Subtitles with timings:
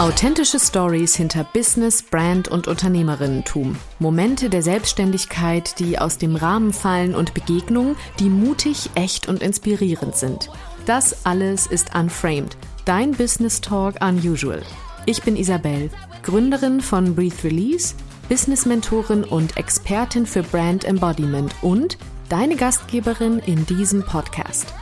[0.00, 3.76] Authentische Stories hinter Business, Brand und Unternehmerinnentum.
[3.98, 10.16] Momente der Selbstständigkeit, die aus dem Rahmen fallen und Begegnungen, die mutig, echt und inspirierend
[10.16, 10.48] sind.
[10.86, 12.56] Das alles ist Unframed,
[12.86, 14.62] dein Business Talk Unusual.
[15.04, 15.90] Ich bin Isabel,
[16.22, 17.94] Gründerin von Breathe Release,
[18.30, 21.98] Business-Mentorin und Expertin für Brand Embodiment und
[22.30, 24.72] deine Gastgeberin in diesem Podcast.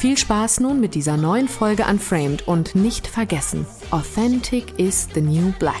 [0.00, 5.52] Viel Spaß nun mit dieser neuen Folge Unframed und nicht vergessen, Authentic is the new
[5.58, 5.74] black.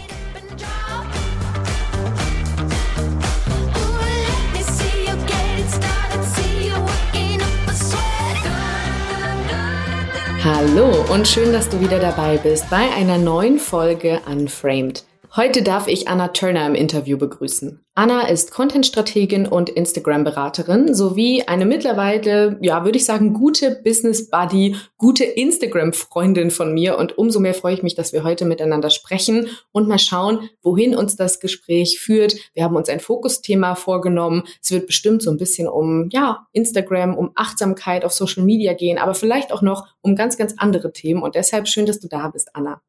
[10.44, 15.02] Hallo und schön, dass du wieder dabei bist bei einer neuen Folge Unframed.
[15.36, 17.84] Heute darf ich Anna Turner im Interview begrüßen.
[17.94, 25.22] Anna ist Content-Strategin und Instagram-Beraterin sowie eine mittlerweile, ja, würde ich sagen, gute Business-Buddy, gute
[25.22, 26.98] Instagram-Freundin von mir.
[26.98, 30.96] Und umso mehr freue ich mich, dass wir heute miteinander sprechen und mal schauen, wohin
[30.96, 32.34] uns das Gespräch führt.
[32.54, 34.42] Wir haben uns ein Fokusthema vorgenommen.
[34.60, 38.98] Es wird bestimmt so ein bisschen um, ja, Instagram, um Achtsamkeit auf Social Media gehen,
[38.98, 41.22] aber vielleicht auch noch um ganz, ganz andere Themen.
[41.22, 42.82] Und deshalb schön, dass du da bist, Anna.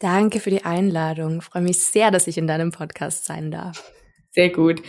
[0.00, 1.38] Danke für die Einladung.
[1.38, 3.92] Ich freue mich sehr, dass ich in deinem Podcast sein darf.
[4.30, 4.82] Sehr gut.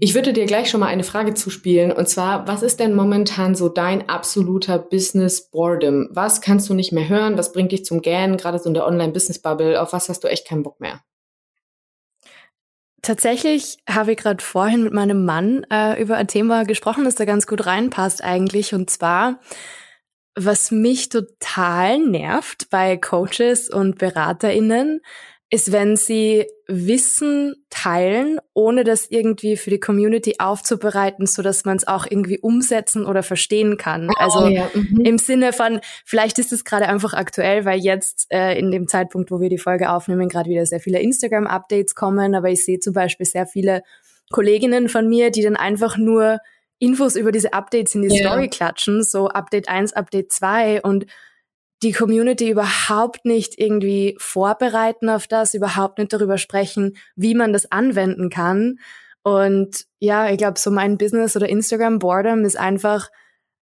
[0.00, 1.92] Ich würde dir gleich schon mal eine Frage zuspielen.
[1.92, 6.08] Und zwar, was ist denn momentan so dein absoluter Business Boredom?
[6.10, 7.38] Was kannst du nicht mehr hören?
[7.38, 9.80] Was bringt dich zum Gähnen, gerade so in der Online-Business-Bubble?
[9.80, 11.00] Auf was hast du echt keinen Bock mehr?
[13.02, 17.26] Tatsächlich habe ich gerade vorhin mit meinem Mann äh, über ein Thema gesprochen, das da
[17.26, 18.74] ganz gut reinpasst eigentlich.
[18.74, 19.40] Und zwar,
[20.36, 25.00] was mich total nervt bei Coaches und BeraterInnen,
[25.50, 31.76] ist, wenn sie Wissen teilen, ohne das irgendwie für die Community aufzubereiten, so dass man
[31.76, 34.08] es auch irgendwie umsetzen oder verstehen kann.
[34.10, 34.68] Oh, also ja.
[34.74, 35.02] mhm.
[35.04, 39.30] im Sinne von, vielleicht ist es gerade einfach aktuell, weil jetzt äh, in dem Zeitpunkt,
[39.30, 42.94] wo wir die Folge aufnehmen, gerade wieder sehr viele Instagram-Updates kommen, aber ich sehe zum
[42.94, 43.82] Beispiel sehr viele
[44.32, 46.38] Kolleginnen von mir, die dann einfach nur
[46.78, 48.30] Infos über diese Updates in die yeah.
[48.30, 51.06] Story klatschen, so Update 1, Update 2 und
[51.82, 57.70] die Community überhaupt nicht irgendwie vorbereiten auf das, überhaupt nicht darüber sprechen, wie man das
[57.70, 58.78] anwenden kann.
[59.22, 63.08] Und ja, ich glaube, so mein Business oder Instagram Boredom ist einfach,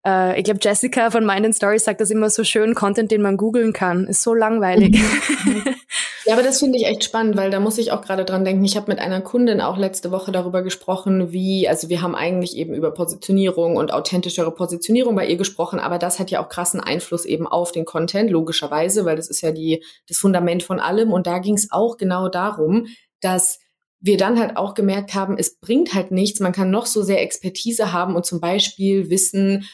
[0.06, 3.38] äh, ich glaube, Jessica von Mind Stories sagt das immer so schön, Content, den man
[3.38, 5.02] googeln kann, ist so langweilig.
[5.46, 5.64] Mhm.
[6.30, 8.64] Ja, aber das finde ich echt spannend, weil da muss ich auch gerade dran denken.
[8.64, 12.56] Ich habe mit einer Kundin auch letzte Woche darüber gesprochen, wie, also wir haben eigentlich
[12.56, 16.82] eben über Positionierung und authentischere Positionierung bei ihr gesprochen, aber das hat ja auch krassen
[16.82, 21.14] Einfluss eben auf den Content, logischerweise, weil das ist ja die, das Fundament von allem.
[21.14, 22.86] Und da ging es auch genau darum,
[23.22, 23.58] dass
[24.00, 26.40] wir dann halt auch gemerkt haben, es bringt halt nichts.
[26.42, 29.66] Man kann noch so sehr Expertise haben und zum Beispiel wissen,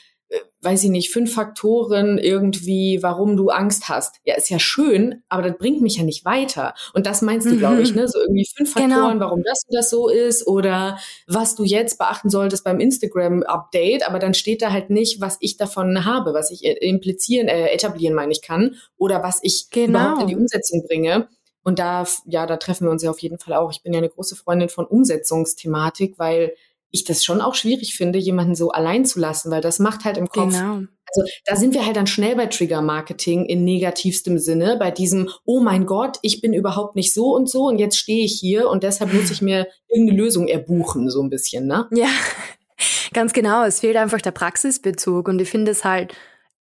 [0.65, 4.15] weiß ich nicht, fünf Faktoren irgendwie, warum du Angst hast.
[4.25, 6.73] Ja, ist ja schön, aber das bringt mich ja nicht weiter.
[6.93, 7.59] Und das meinst du, mhm.
[7.59, 8.07] glaube ich, ne?
[8.07, 8.95] So irgendwie fünf genau.
[8.95, 14.07] Faktoren, warum das und das so ist oder was du jetzt beachten solltest beim Instagram-Update,
[14.07, 18.15] aber dann steht da halt nicht, was ich davon habe, was ich implizieren, äh, etablieren,
[18.15, 19.99] meine ich kann, oder was ich genau.
[19.99, 21.29] überhaupt in die Umsetzung bringe.
[21.63, 23.71] Und da, ja, da treffen wir uns ja auf jeden Fall auch.
[23.71, 26.53] Ich bin ja eine große Freundin von Umsetzungsthematik, weil
[26.95, 30.17] ich das schon auch schwierig finde, jemanden so allein zu lassen, weil das macht halt
[30.17, 30.51] im Kopf.
[30.51, 30.81] Genau.
[31.07, 35.29] Also da sind wir halt dann schnell bei Trigger Marketing in negativstem Sinne, bei diesem,
[35.45, 38.69] oh mein Gott, ich bin überhaupt nicht so und so und jetzt stehe ich hier
[38.69, 41.87] und deshalb muss ich mir irgendeine Lösung erbuchen, so ein bisschen, ne?
[41.91, 42.09] Ja,
[43.13, 43.63] ganz genau.
[43.63, 46.13] Es fehlt einfach der Praxisbezug und ich finde es halt,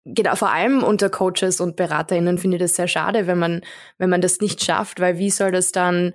[0.05, 3.61] genau, vor allem unter Coaches und BeraterInnen finde ich das sehr schade, wenn man,
[3.97, 6.13] wenn man das nicht schafft, weil wie soll das dann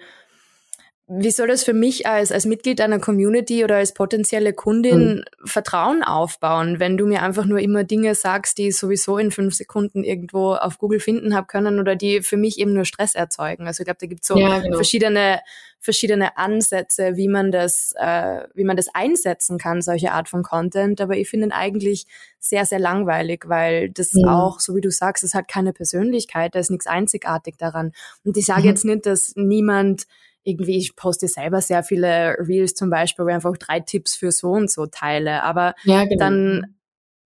[1.11, 5.49] wie soll das für mich als, als Mitglied einer Community oder als potenzielle Kundin mhm.
[5.49, 9.55] Vertrauen aufbauen, wenn du mir einfach nur immer Dinge sagst, die ich sowieso in fünf
[9.55, 13.67] Sekunden irgendwo auf Google finden habe können oder die für mich eben nur Stress erzeugen.
[13.67, 14.77] Also ich glaube, da gibt es so ja, genau.
[14.77, 15.41] verschiedene,
[15.81, 21.01] verschiedene Ansätze, wie man das, äh, wie man das einsetzen kann, solche Art von Content.
[21.01, 22.05] Aber ich finde ihn eigentlich
[22.39, 24.29] sehr, sehr langweilig, weil das mhm.
[24.29, 27.93] auch, so wie du sagst, es hat keine Persönlichkeit, da ist nichts einzigartig daran.
[28.25, 28.67] Und ich sage mhm.
[28.67, 30.07] jetzt nicht, dass niemand
[30.49, 34.33] irgendwie, ich poste selber sehr viele Reels zum Beispiel, wo ich einfach drei Tipps für
[34.33, 35.43] so und so teile.
[35.43, 36.19] Aber ja, genau.
[36.19, 36.77] dann,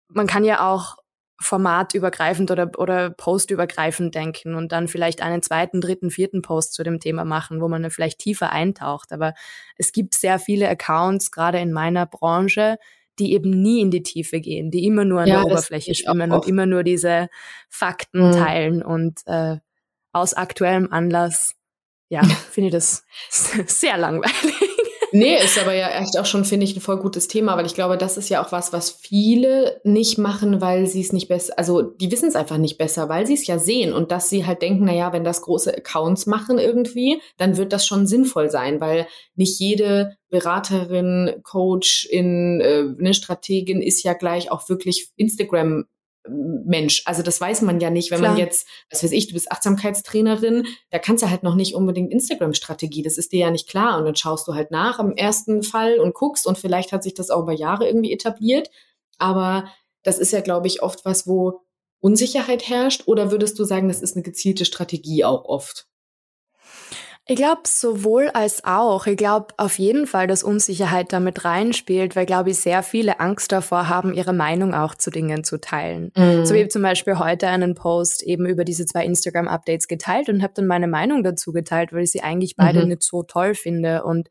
[0.10, 0.98] man kann ja auch
[1.40, 7.00] formatübergreifend oder, oder postübergreifend denken und dann vielleicht einen zweiten, dritten, vierten Post zu dem
[7.00, 9.12] Thema machen, wo man dann vielleicht tiefer eintaucht.
[9.12, 9.34] Aber
[9.78, 12.78] es gibt sehr viele Accounts, gerade in meiner Branche,
[13.20, 16.32] die eben nie in die Tiefe gehen, die immer nur an ja, der Oberfläche schwimmen
[16.32, 17.30] und immer nur diese
[17.70, 18.32] Fakten mhm.
[18.32, 19.58] teilen und äh,
[20.14, 21.56] aus aktuellem Anlass
[22.14, 22.22] ja,
[22.52, 23.04] finde ich das
[23.66, 24.54] sehr langweilig.
[25.12, 27.74] nee, ist aber ja echt auch schon, finde ich, ein voll gutes Thema, weil ich
[27.74, 31.58] glaube, das ist ja auch was, was viele nicht machen, weil sie es nicht besser,
[31.58, 34.46] also die wissen es einfach nicht besser, weil sie es ja sehen und dass sie
[34.46, 38.52] halt denken, na ja, wenn das große Accounts machen irgendwie, dann wird das schon sinnvoll
[38.52, 45.10] sein, weil nicht jede Beraterin, Coach, in äh, eine Strategin ist ja gleich auch wirklich
[45.16, 45.86] Instagram
[46.28, 47.04] Mensch.
[47.06, 48.32] Also das weiß man ja nicht, wenn Klar.
[48.32, 52.12] man jetzt, was weiß ich, du bist Achtsamkeitstrainerin, da kannst du halt noch nicht unbedingt
[52.12, 53.98] Instagram-Strategie, das ist dir ja nicht klar.
[53.98, 57.14] Und dann schaust du halt nach im ersten Fall und guckst und vielleicht hat sich
[57.14, 58.70] das auch über Jahre irgendwie etabliert.
[59.18, 59.66] Aber
[60.04, 61.62] das ist ja, glaube ich, oft was, wo
[62.00, 63.04] Unsicherheit herrscht.
[63.06, 65.88] Oder würdest du sagen, das ist eine gezielte Strategie auch oft?
[67.26, 69.08] Ich glaube sowohl als auch.
[69.08, 73.54] Ich glaube auf jeden Fall, dass Unsicherheit damit reinspielt, weil, glaube ich, sehr viele Angst
[73.54, 76.12] davor haben, ihre Meinung auch zu Dingen zu teilen.
[76.18, 76.46] Mhm.
[76.46, 80.44] So wie ich zum Beispiel heute einen Post eben über diese zwei Instagram-Updates geteilt und
[80.44, 82.90] habe dann meine Meinung dazu geteilt, weil ich sie eigentlich beide mhm.
[82.90, 84.04] nicht so toll finde.
[84.04, 84.30] Und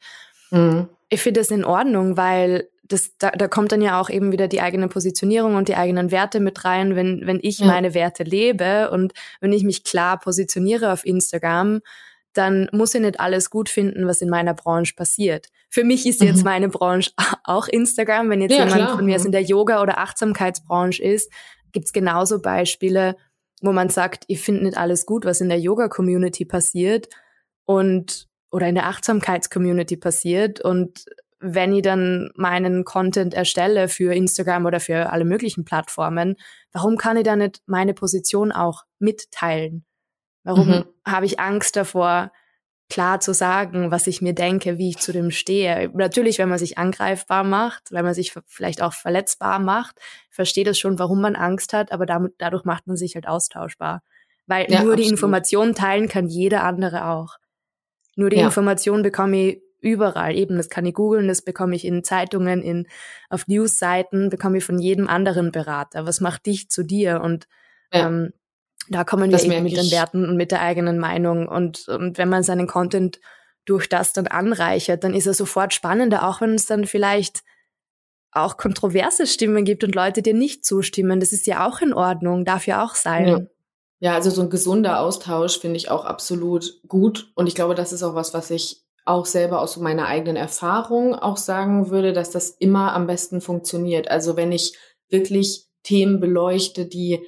[0.50, 0.88] mhm.
[1.08, 4.48] ich finde das in Ordnung, weil das, da, da kommt dann ja auch eben wieder
[4.48, 7.66] die eigene Positionierung und die eigenen Werte mit rein, wenn, wenn ich ja.
[7.66, 11.80] meine Werte lebe und wenn ich mich klar positioniere auf Instagram,
[12.34, 15.48] dann muss ich nicht alles gut finden, was in meiner Branche passiert.
[15.68, 16.44] Für mich ist jetzt mhm.
[16.44, 17.10] meine Branche
[17.44, 18.30] auch Instagram.
[18.30, 18.96] Wenn jetzt ja, jemand klar.
[18.96, 19.26] von mir mhm.
[19.26, 21.30] in der Yoga- oder Achtsamkeitsbranche ist,
[21.72, 23.16] gibt's genauso Beispiele,
[23.60, 27.08] wo man sagt, ich finde nicht alles gut, was in der Yoga-Community passiert
[27.64, 30.60] und oder in der Achtsamkeits-Community passiert.
[30.60, 31.06] Und
[31.40, 36.36] wenn ich dann meinen Content erstelle für Instagram oder für alle möglichen Plattformen,
[36.72, 39.84] warum kann ich da nicht meine Position auch mitteilen?
[40.44, 40.84] Warum mhm.
[41.06, 42.32] habe ich Angst davor,
[42.88, 45.90] klar zu sagen, was ich mir denke, wie ich zu dem stehe?
[45.94, 49.98] Natürlich, wenn man sich angreifbar macht, wenn man sich vielleicht auch verletzbar macht,
[50.30, 54.02] versteht es schon, warum man Angst hat, aber damit, dadurch macht man sich halt austauschbar.
[54.46, 54.98] Weil ja, nur absolut.
[54.98, 57.38] die Information teilen kann jeder andere auch.
[58.16, 58.44] Nur die ja.
[58.44, 60.36] Information bekomme ich überall.
[60.36, 62.86] Eben, das kann ich googeln, das bekomme ich in Zeitungen, in,
[63.30, 66.06] auf Newsseiten, bekomme ich von jedem anderen Berater.
[66.06, 67.20] Was macht dich zu dir?
[67.20, 67.48] Und
[67.92, 68.06] ja.
[68.06, 68.32] ähm,
[68.88, 71.48] da kommen wir das eben mit den Werten und mit der eigenen Meinung.
[71.48, 73.20] Und, und wenn man seinen Content
[73.64, 77.42] durch das dann anreichert, dann ist er sofort spannender, auch wenn es dann vielleicht
[78.32, 81.20] auch kontroverse Stimmen gibt und Leute dir nicht zustimmen.
[81.20, 83.28] Das ist ja auch in Ordnung, darf ja auch sein.
[83.28, 83.40] Ja.
[84.00, 87.30] Ja, also so ein gesunder Austausch finde ich auch absolut gut.
[87.36, 91.14] Und ich glaube, das ist auch was, was ich auch selber aus meiner eigenen Erfahrung
[91.14, 94.10] auch sagen würde, dass das immer am besten funktioniert.
[94.10, 94.76] Also wenn ich
[95.08, 97.24] wirklich Themen beleuchte, die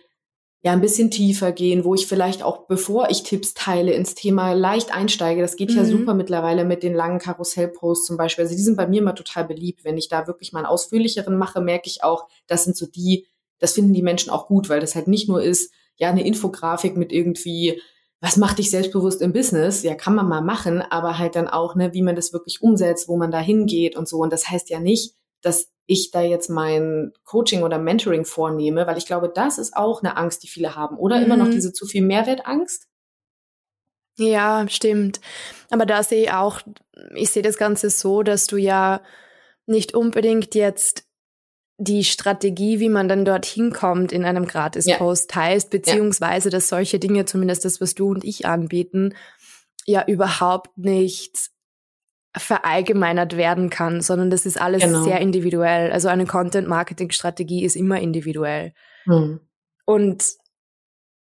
[0.64, 4.54] ja ein bisschen tiefer gehen, wo ich vielleicht auch, bevor ich Tipps teile, ins Thema
[4.54, 5.42] leicht einsteige.
[5.42, 5.76] Das geht mhm.
[5.76, 8.44] ja super mittlerweile mit den langen Karussellposts zum Beispiel.
[8.44, 9.84] Also die sind bei mir immer total beliebt.
[9.84, 13.26] Wenn ich da wirklich mal einen ausführlicheren mache, merke ich auch, das sind so die,
[13.58, 16.96] das finden die Menschen auch gut, weil das halt nicht nur ist, ja, eine Infografik
[16.96, 17.82] mit irgendwie,
[18.22, 19.82] was macht dich selbstbewusst im Business?
[19.82, 23.06] Ja, kann man mal machen, aber halt dann auch, ne, wie man das wirklich umsetzt,
[23.06, 24.16] wo man da hingeht und so.
[24.20, 28.98] Und das heißt ja nicht, dass ich da jetzt mein Coaching oder Mentoring vornehme, weil
[28.98, 30.96] ich glaube, das ist auch eine Angst, die viele haben.
[30.96, 31.24] Oder mhm.
[31.24, 31.52] immer noch mhm.
[31.52, 32.88] diese zu viel Mehrwertangst?
[34.16, 35.20] Ja, stimmt.
[35.70, 36.60] Aber da sehe ich auch,
[37.14, 39.02] ich sehe das Ganze so, dass du ja
[39.66, 41.04] nicht unbedingt jetzt
[41.76, 45.42] die Strategie, wie man dann dorthin kommt, in einem Gratis-Post ja.
[45.42, 49.14] teilst, beziehungsweise dass solche Dinge, zumindest das, was du und ich anbieten,
[49.84, 51.50] ja überhaupt nicht
[52.36, 55.04] verallgemeinert werden kann, sondern das ist alles genau.
[55.04, 55.92] sehr individuell.
[55.92, 58.72] Also eine Content-Marketing-Strategie ist immer individuell.
[59.04, 59.40] Hm.
[59.84, 60.24] Und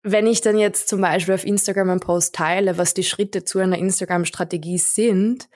[0.04, 3.60] wenn ich dann jetzt zum Beispiel auf Instagram einen Post teile, was die Schritte zu
[3.60, 5.50] einer Instagram-Strategie sind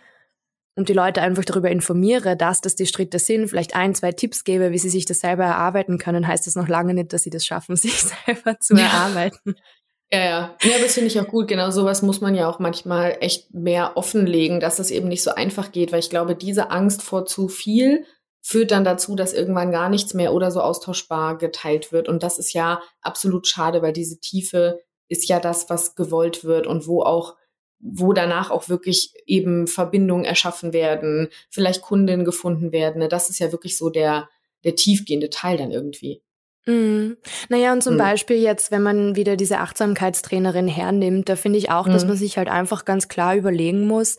[0.75, 4.43] und die Leute einfach darüber informiere, dass das die Schritte sind, vielleicht ein, zwei Tipps
[4.43, 7.29] gebe, wie sie sich das selber erarbeiten können, heißt das noch lange nicht, dass sie
[7.29, 9.55] das schaffen, sich selber zu erarbeiten.
[9.55, 9.63] Ja,
[10.11, 10.55] ja.
[10.61, 11.47] Ja, aber das finde ich auch gut.
[11.47, 15.31] Genau sowas muss man ja auch manchmal echt mehr offenlegen, dass das eben nicht so
[15.31, 18.05] einfach geht, weil ich glaube, diese Angst vor zu viel
[18.41, 22.07] führt dann dazu, dass irgendwann gar nichts mehr oder so austauschbar geteilt wird.
[22.07, 26.67] Und das ist ja absolut schade, weil diese Tiefe ist ja das, was gewollt wird
[26.67, 27.35] und wo auch
[27.79, 32.99] wo danach auch wirklich eben Verbindungen erschaffen werden, vielleicht Kundinnen gefunden werden.
[32.99, 33.07] Ne?
[33.07, 34.29] Das ist ja wirklich so der,
[34.63, 36.23] der tiefgehende Teil dann irgendwie.
[36.67, 37.17] Mhm.
[37.49, 37.99] Naja, und zum mhm.
[37.99, 41.93] Beispiel jetzt, wenn man wieder diese Achtsamkeitstrainerin hernimmt, da finde ich auch, mhm.
[41.93, 44.17] dass man sich halt einfach ganz klar überlegen muss,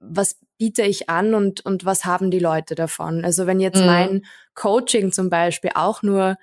[0.00, 3.24] was biete ich an und, und was haben die Leute davon?
[3.24, 3.86] Also wenn jetzt mhm.
[3.86, 6.36] mein Coaching zum Beispiel auch nur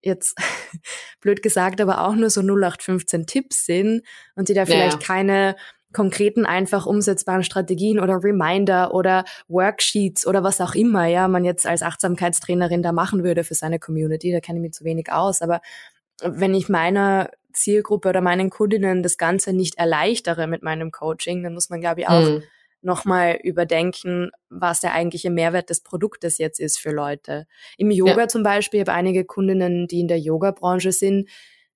[0.00, 0.36] jetzt
[1.20, 4.02] blöd gesagt, aber auch nur so 0815 Tipps sind
[4.34, 5.06] und die da vielleicht ja.
[5.06, 5.56] keine
[5.98, 11.66] konkreten, einfach umsetzbaren Strategien oder Reminder oder Worksheets oder was auch immer, ja, man jetzt
[11.66, 15.42] als Achtsamkeitstrainerin da machen würde für seine Community, da kenne ich mich zu wenig aus,
[15.42, 15.60] aber
[16.22, 21.54] wenn ich meiner Zielgruppe oder meinen Kundinnen das Ganze nicht erleichtere mit meinem Coaching, dann
[21.54, 22.42] muss man, glaube ich, auch mm.
[22.82, 27.48] nochmal überdenken, was der eigentliche Mehrwert des Produktes jetzt ist für Leute.
[27.76, 28.28] Im Yoga ja.
[28.28, 31.28] zum Beispiel, ich habe einige Kundinnen, die in der Yoga-Branche sind,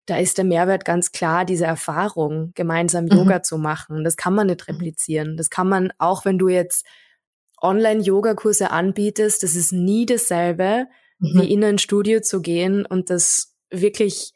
[0.06, 3.12] da ist der Mehrwert ganz klar, diese Erfahrung, gemeinsam mhm.
[3.12, 4.04] Yoga zu machen.
[4.04, 4.74] Das kann man nicht mhm.
[4.74, 5.36] replizieren.
[5.36, 6.86] Das kann man, auch wenn du jetzt
[7.60, 10.86] Online-Yoga-Kurse anbietest, das ist nie dasselbe,
[11.18, 11.40] mhm.
[11.40, 14.32] wie in ein Studio zu gehen und das wirklich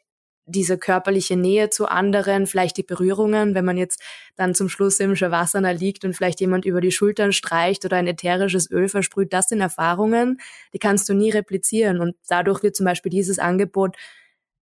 [0.49, 4.01] diese körperliche Nähe zu anderen, vielleicht die Berührungen, wenn man jetzt
[4.37, 8.07] dann zum Schluss im Shavasana liegt und vielleicht jemand über die Schultern streicht oder ein
[8.07, 10.39] ätherisches Öl versprüht, das sind Erfahrungen,
[10.73, 13.97] die kannst du nie replizieren und dadurch wird zum Beispiel dieses Angebot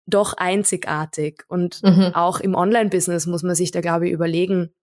[0.06, 2.12] doch einzigartig und mhm.
[2.14, 4.74] auch im Online-Business muss man sich da glaube ich überlegen,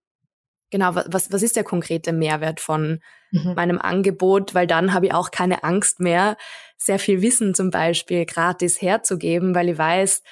[0.72, 3.01] genau, was, was ist der konkrete Mehrwert von
[3.32, 3.54] mhm.
[3.54, 6.38] meinem Angebot, weil dann habe ich auch keine Angst mehr,
[6.78, 10.24] sehr viel Wissen zum Beispiel gratis herzugeben, weil ich weiß,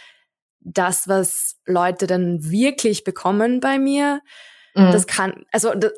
[0.61, 4.21] das, was Leute dann wirklich bekommen bei mir,
[4.75, 4.91] mhm.
[4.91, 5.93] das kann, also das,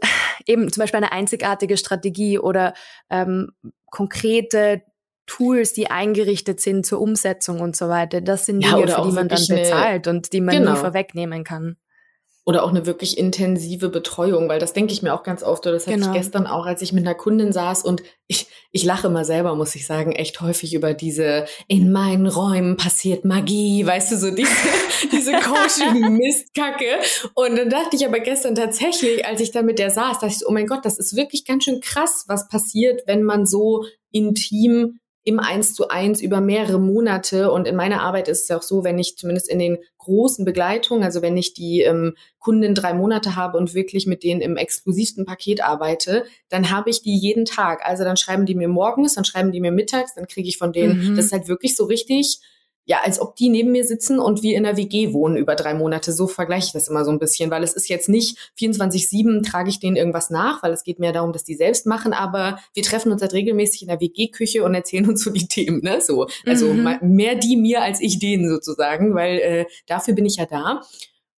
[0.46, 2.74] eben zum Beispiel eine einzigartige Strategie oder
[3.10, 3.52] ähm,
[3.88, 4.84] konkrete
[5.32, 8.20] Tools, die eingerichtet sind zur Umsetzung und so weiter.
[8.20, 10.72] Das sind Dinge, ja, für die man dann bezahlt und die man genau.
[10.74, 11.78] nie vorwegnehmen kann
[12.44, 15.74] oder auch eine wirklich intensive Betreuung, weil das denke ich mir auch ganz oft, oder
[15.74, 16.12] das hatte genau.
[16.12, 19.56] ich gestern auch, als ich mit einer Kundin saß und ich, ich lache immer selber,
[19.56, 24.32] muss ich sagen, echt häufig über diese in meinen Räumen passiert Magie, weißt du, so
[24.32, 24.52] diese,
[25.12, 26.86] diese Coaching-Mistkacke.
[27.36, 30.40] Und dann dachte ich aber gestern tatsächlich, als ich da mit der saß, dachte ich
[30.40, 33.86] so, oh mein Gott, das ist wirklich ganz schön krass, was passiert, wenn man so
[34.12, 37.52] intim im Eins zu eins über mehrere Monate.
[37.52, 40.46] Und in meiner Arbeit ist es ja auch so, wenn ich zumindest in den großen
[40.46, 44.58] Begleitungen, also wenn ich die ähm, Kunden drei Monate habe und wirklich mit denen im
[44.58, 47.86] exklusivsten Paket arbeite, dann habe ich die jeden Tag.
[47.86, 50.74] Also dann schreiben die mir morgens, dann schreiben die mir mittags, dann kriege ich von
[50.74, 51.16] denen, mhm.
[51.16, 52.40] das ist halt wirklich so richtig
[52.92, 55.74] ja, als ob die neben mir sitzen und wir in der WG wohnen über drei
[55.74, 56.12] Monate.
[56.12, 59.70] So vergleiche ich das immer so ein bisschen, weil es ist jetzt nicht 24-7 trage
[59.70, 62.84] ich denen irgendwas nach, weil es geht mehr darum, dass die selbst machen, aber wir
[62.84, 66.02] treffen uns halt regelmäßig in der WG-Küche und erzählen uns so die Themen, ne?
[66.02, 66.28] So.
[66.46, 66.98] Also mhm.
[67.02, 70.82] mehr die mir als ich denen sozusagen, weil äh, dafür bin ich ja da.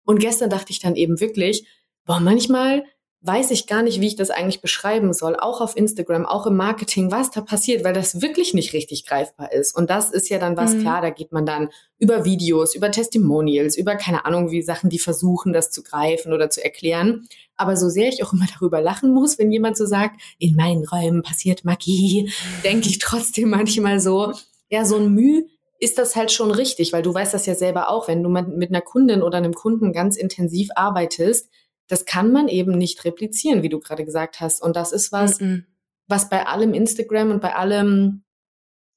[0.05, 1.67] Und gestern dachte ich dann eben wirklich,
[2.03, 2.83] boah, manchmal
[3.25, 6.57] weiß ich gar nicht, wie ich das eigentlich beschreiben soll, auch auf Instagram, auch im
[6.57, 9.75] Marketing, was da passiert, weil das wirklich nicht richtig greifbar ist.
[9.75, 10.81] Und das ist ja dann was, mhm.
[10.81, 14.99] klar, da geht man dann über Videos, über Testimonials, über keine Ahnung, wie Sachen, die
[14.99, 17.25] versuchen, das zu greifen oder zu erklären.
[17.55, 20.85] Aber so sehr ich auch immer darüber lachen muss, wenn jemand so sagt, in meinen
[20.85, 22.29] Räumen passiert Magie,
[22.65, 24.33] denke ich trotzdem manchmal so,
[24.69, 25.45] ja, so ein Mühe
[25.79, 28.69] ist das halt schon richtig, weil du weißt das ja selber auch, wenn du mit
[28.69, 31.49] einer Kundin oder einem Kunden ganz intensiv arbeitest,
[31.93, 34.63] das kann man eben nicht replizieren, wie du gerade gesagt hast.
[34.63, 35.63] Und das ist was, mm -mm.
[36.07, 38.23] was bei allem Instagram und bei allem,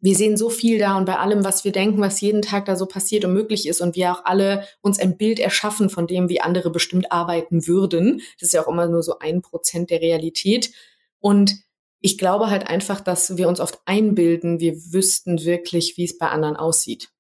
[0.00, 2.74] wir sehen so viel da und bei allem, was wir denken, was jeden Tag da
[2.74, 6.30] so passiert und möglich ist und wir auch alle uns ein Bild erschaffen von dem,
[6.30, 8.22] wie andere bestimmt arbeiten würden.
[8.40, 10.72] Das ist ja auch immer nur so ein Prozent der Realität.
[11.18, 11.54] Und
[12.00, 16.30] ich glaube halt einfach, dass wir uns oft einbilden, wir wüssten wirklich, wie es bei
[16.30, 17.10] anderen aussieht.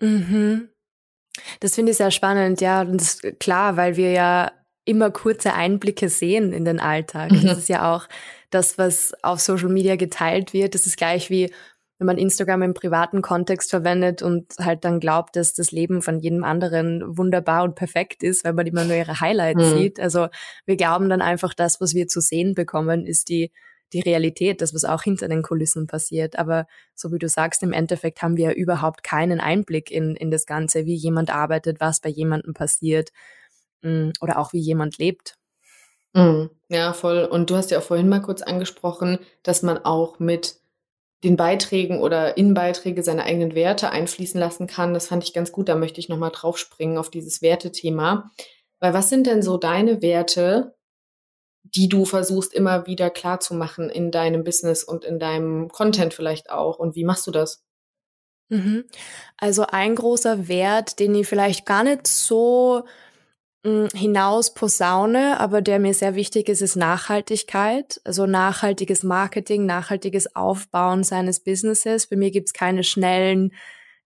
[0.00, 0.68] Mhm.
[1.60, 2.80] Das finde ich sehr spannend, ja.
[2.80, 4.50] Und das ist klar, weil wir ja
[4.86, 7.32] immer kurze Einblicke sehen in den Alltag.
[7.32, 7.42] Mhm.
[7.46, 8.08] Das ist ja auch
[8.50, 10.74] das, was auf Social Media geteilt wird.
[10.74, 11.52] Das ist gleich wie,
[11.98, 16.20] wenn man Instagram im privaten Kontext verwendet und halt dann glaubt, dass das Leben von
[16.20, 19.78] jedem anderen wunderbar und perfekt ist, weil man immer nur ihre Highlights mhm.
[19.78, 20.00] sieht.
[20.00, 20.28] Also
[20.64, 23.50] wir glauben dann einfach, das, was wir zu sehen bekommen, ist die
[23.92, 26.38] die Realität, das, was auch hinter den Kulissen passiert.
[26.38, 30.30] Aber so wie du sagst, im Endeffekt haben wir ja überhaupt keinen Einblick in, in
[30.30, 33.10] das Ganze, wie jemand arbeitet, was bei jemandem passiert.
[33.82, 35.36] Mm, oder auch wie jemand lebt.
[36.14, 37.24] Mm, ja, voll.
[37.24, 40.56] Und du hast ja auch vorhin mal kurz angesprochen, dass man auch mit
[41.24, 44.94] den Beiträgen oder in Beiträge seine eigenen Werte einfließen lassen kann.
[44.94, 45.68] Das fand ich ganz gut.
[45.68, 48.30] Da möchte ich nochmal drauf springen auf dieses Wertethema.
[48.80, 50.74] Weil was sind denn so deine Werte,
[51.64, 56.14] die du versuchst immer wieder klar zu machen in deinem Business und in deinem Content
[56.14, 56.78] vielleicht auch?
[56.78, 57.64] Und wie machst du das?
[58.48, 58.84] Mhm.
[59.36, 62.84] Also ein großer Wert, den ich vielleicht gar nicht so
[63.94, 68.00] hinaus posaune, aber der mir sehr wichtig ist, ist Nachhaltigkeit.
[68.04, 72.06] Also nachhaltiges Marketing, nachhaltiges Aufbauen seines Businesses.
[72.06, 73.52] Bei mir gibt's keine schnellen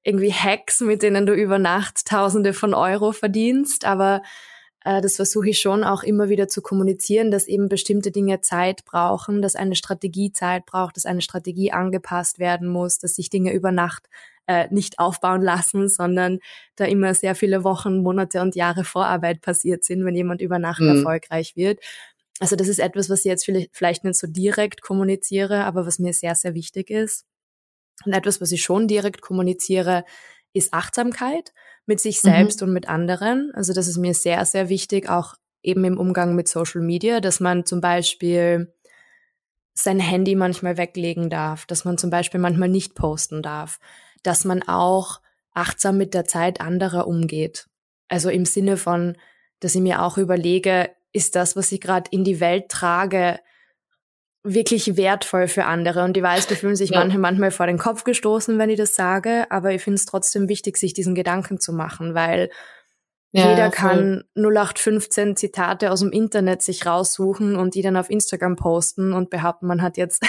[0.03, 4.23] irgendwie Hacks, mit denen du über Nacht Tausende von Euro verdienst, aber
[4.85, 8.85] äh, das versuche ich schon auch immer wieder zu kommunizieren, dass eben bestimmte Dinge Zeit
[8.85, 13.53] brauchen, dass eine Strategie Zeit braucht, dass eine Strategie angepasst werden muss, dass sich Dinge
[13.53, 14.09] über Nacht
[14.51, 16.41] äh, nicht aufbauen lassen, sondern
[16.75, 20.81] da immer sehr viele Wochen, Monate und Jahre Vorarbeit passiert sind, wenn jemand über Nacht
[20.81, 20.97] mhm.
[20.97, 21.79] erfolgreich wird.
[22.41, 26.13] Also das ist etwas, was ich jetzt vielleicht nicht so direkt kommuniziere, aber was mir
[26.13, 27.27] sehr, sehr wichtig ist.
[28.05, 30.05] Und etwas, was ich schon direkt kommuniziere,
[30.53, 31.53] ist Achtsamkeit
[31.87, 32.29] mit sich mhm.
[32.29, 32.69] selbst mhm.
[32.69, 33.53] und mit anderen.
[33.55, 37.39] Also das ist mir sehr, sehr wichtig, auch eben im Umgang mit Social Media, dass
[37.39, 38.75] man zum Beispiel
[39.75, 43.79] sein Handy manchmal weglegen darf, dass man zum Beispiel manchmal nicht posten darf,
[44.23, 45.21] dass man auch
[45.53, 47.67] achtsam mit der Zeit anderer umgeht.
[48.09, 49.17] Also im Sinne von,
[49.61, 53.41] dass ich mir auch überlege, ist das, was ich gerade in die Welt trage,
[54.43, 56.05] wirklich wertvoll für andere.
[56.05, 57.01] Und ich weiß, die fühlen sich ja.
[57.01, 60.49] manche manchmal vor den Kopf gestoßen, wenn ich das sage, aber ich finde es trotzdem
[60.49, 62.51] wichtig, sich diesen Gedanken zu machen, weil
[63.33, 68.57] ja, jeder kann 0815 Zitate aus dem Internet sich raussuchen und die dann auf Instagram
[68.57, 70.25] posten und behaupten, man hat jetzt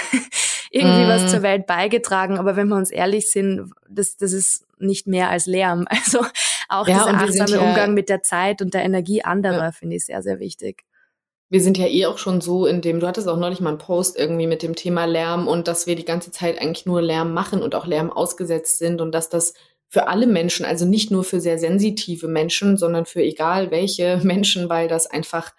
[0.72, 1.10] irgendwie mm.
[1.10, 2.40] was zur Welt beigetragen.
[2.40, 5.86] Aber wenn wir uns ehrlich sind, das, das ist nicht mehr als Lärm.
[5.92, 6.26] Also
[6.70, 9.72] auch ja, dieser achtsame ja, Umgang mit der Zeit und der Energie anderer ja.
[9.72, 10.84] finde ich sehr, sehr wichtig.
[11.50, 13.78] Wir sind ja eh auch schon so in dem, du hattest auch neulich mal einen
[13.78, 17.34] Post irgendwie mit dem Thema Lärm und dass wir die ganze Zeit eigentlich nur Lärm
[17.34, 19.54] machen und auch Lärm ausgesetzt sind und dass das
[19.90, 24.70] für alle Menschen, also nicht nur für sehr sensitive Menschen, sondern für egal welche Menschen,
[24.70, 25.54] weil das einfach,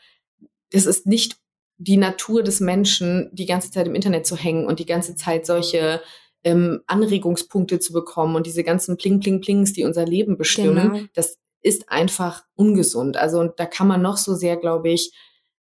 [0.70, 1.36] es ist nicht
[1.82, 5.46] die Natur des Menschen, die ganze Zeit im Internet zu hängen und die ganze Zeit
[5.46, 6.00] solche
[6.44, 11.06] ähm, Anregungspunkte zu bekommen und diese ganzen Pling, Pling, Plings, die unser Leben bestimmen, genau.
[11.14, 13.16] das ist einfach ungesund.
[13.16, 15.12] Also und da kann man noch so sehr, glaube ich,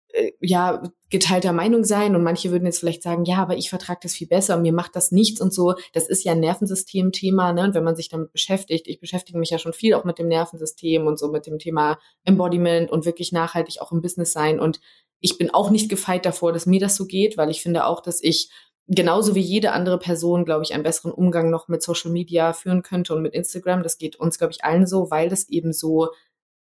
[0.10, 4.00] äh, ja, geteilter Meinung sein und manche würden jetzt vielleicht sagen, ja, aber ich vertrage
[4.04, 5.76] das viel besser und mir macht das nichts und so.
[5.94, 7.64] Das ist ja ein Nervensystem-Thema, ne?
[7.64, 10.28] Und wenn man sich damit beschäftigt, ich beschäftige mich ja schon viel auch mit dem
[10.28, 14.80] Nervensystem und so mit dem Thema Embodiment und wirklich nachhaltig auch im Business sein und
[15.20, 18.02] ich bin auch nicht gefeit davor, dass mir das so geht, weil ich finde auch,
[18.02, 18.50] dass ich
[18.88, 22.82] genauso wie jede andere Person, glaube ich, einen besseren Umgang noch mit Social Media führen
[22.82, 23.84] könnte und mit Instagram.
[23.84, 26.10] Das geht uns, glaube ich, allen so, weil das eben so,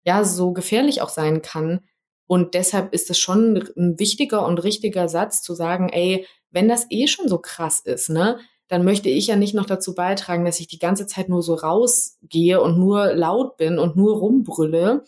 [0.03, 1.81] ja, so gefährlich auch sein kann.
[2.27, 6.87] Und deshalb ist es schon ein wichtiger und richtiger Satz zu sagen, ey, wenn das
[6.89, 10.59] eh schon so krass ist, ne, dann möchte ich ja nicht noch dazu beitragen, dass
[10.59, 15.05] ich die ganze Zeit nur so rausgehe und nur laut bin und nur rumbrülle.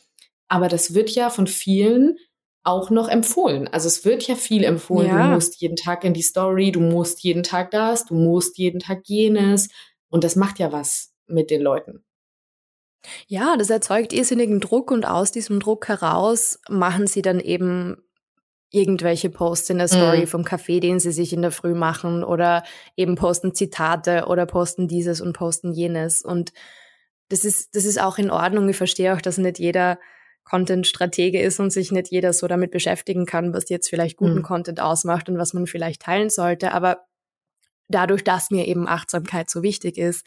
[0.48, 2.18] Aber das wird ja von vielen
[2.64, 3.68] auch noch empfohlen.
[3.68, 5.08] Also es wird ja viel empfohlen.
[5.08, 5.28] Ja.
[5.28, 8.80] Du musst jeden Tag in die Story, du musst jeden Tag das, du musst jeden
[8.80, 9.70] Tag jenes.
[10.10, 12.04] Und das macht ja was mit den Leuten.
[13.28, 17.98] Ja, das erzeugt irrsinnigen Druck und aus diesem Druck heraus machen sie dann eben
[18.72, 20.28] irgendwelche Posts in der Story mm.
[20.28, 22.64] vom Café, den sie sich in der Früh machen oder
[22.96, 26.22] eben posten Zitate oder posten dieses und posten jenes.
[26.22, 26.52] Und
[27.30, 28.70] das ist, das ist auch in Ordnung.
[28.70, 29.98] Ich verstehe auch, dass nicht jeder
[30.50, 34.44] Content-Stratege ist und sich nicht jeder so damit beschäftigen kann, was jetzt vielleicht guten mhm.
[34.44, 36.72] Content ausmacht und was man vielleicht teilen sollte.
[36.74, 37.06] Aber
[37.88, 40.26] dadurch, dass mir eben Achtsamkeit so wichtig ist,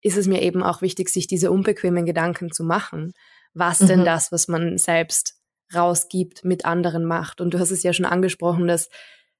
[0.00, 3.14] ist es mir eben auch wichtig, sich diese unbequemen Gedanken zu machen.
[3.52, 3.86] Was mhm.
[3.86, 5.34] denn das, was man selbst
[5.74, 7.40] rausgibt, mit anderen macht?
[7.40, 8.88] Und du hast es ja schon angesprochen, dass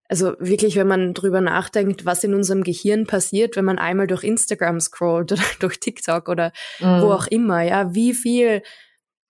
[0.09, 4.23] also wirklich, wenn man drüber nachdenkt, was in unserem Gehirn passiert, wenn man einmal durch
[4.23, 7.03] Instagram scrollt oder durch TikTok oder mhm.
[7.03, 8.63] wo auch immer, ja, wie viel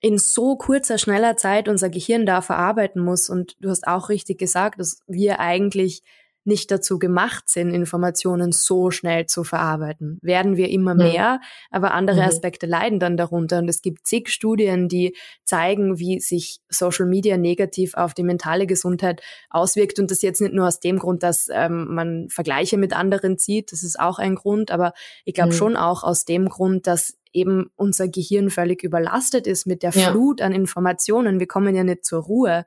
[0.04, 3.30] in so kurzer, schneller Zeit unser Gehirn da verarbeiten muss.
[3.30, 6.02] Und du hast auch richtig gesagt, dass wir eigentlich
[6.44, 10.18] nicht dazu gemacht sind, Informationen so schnell zu verarbeiten.
[10.22, 12.28] Werden wir immer mehr, aber andere mhm.
[12.28, 13.58] Aspekte leiden dann darunter.
[13.58, 18.66] Und es gibt zig Studien, die zeigen, wie sich Social Media negativ auf die mentale
[18.66, 19.98] Gesundheit auswirkt.
[19.98, 23.72] Und das jetzt nicht nur aus dem Grund, dass ähm, man Vergleiche mit anderen zieht,
[23.72, 24.92] das ist auch ein Grund, aber
[25.24, 25.56] ich glaube mhm.
[25.56, 30.10] schon auch aus dem Grund, dass eben unser Gehirn völlig überlastet ist mit der ja.
[30.10, 31.40] Flut an Informationen.
[31.40, 32.64] Wir kommen ja nicht zur Ruhe.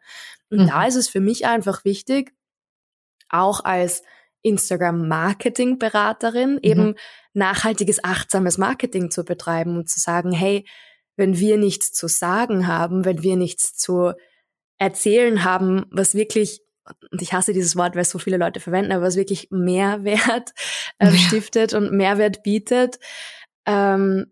[0.49, 0.67] Und mhm.
[0.67, 2.33] da ist es für mich einfach wichtig,
[3.29, 4.01] auch als
[4.41, 6.59] Instagram-Marketing-Beraterin mhm.
[6.61, 6.95] eben
[7.33, 10.65] nachhaltiges, achtsames Marketing zu betreiben und zu sagen, hey,
[11.15, 14.13] wenn wir nichts zu sagen haben, wenn wir nichts zu
[14.77, 16.61] erzählen haben, was wirklich
[17.11, 20.53] und ich hasse dieses Wort, weil es so viele Leute verwenden, aber was wirklich Mehrwert
[20.99, 21.17] äh, ja.
[21.17, 22.99] stiftet und Mehrwert bietet,
[23.65, 24.31] ähm,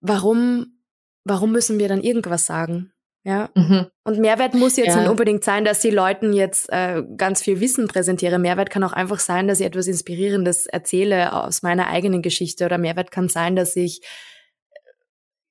[0.00, 0.78] warum,
[1.24, 2.92] warum müssen wir dann irgendwas sagen?
[3.24, 3.48] Ja.
[3.54, 3.86] Mhm.
[4.04, 5.00] Und Mehrwert muss jetzt ja.
[5.00, 8.38] nicht unbedingt sein, dass sie Leuten jetzt äh, ganz viel Wissen präsentiere.
[8.38, 12.66] Mehrwert kann auch einfach sein, dass ich etwas Inspirierendes erzähle aus meiner eigenen Geschichte.
[12.66, 14.02] Oder Mehrwert kann sein, dass ich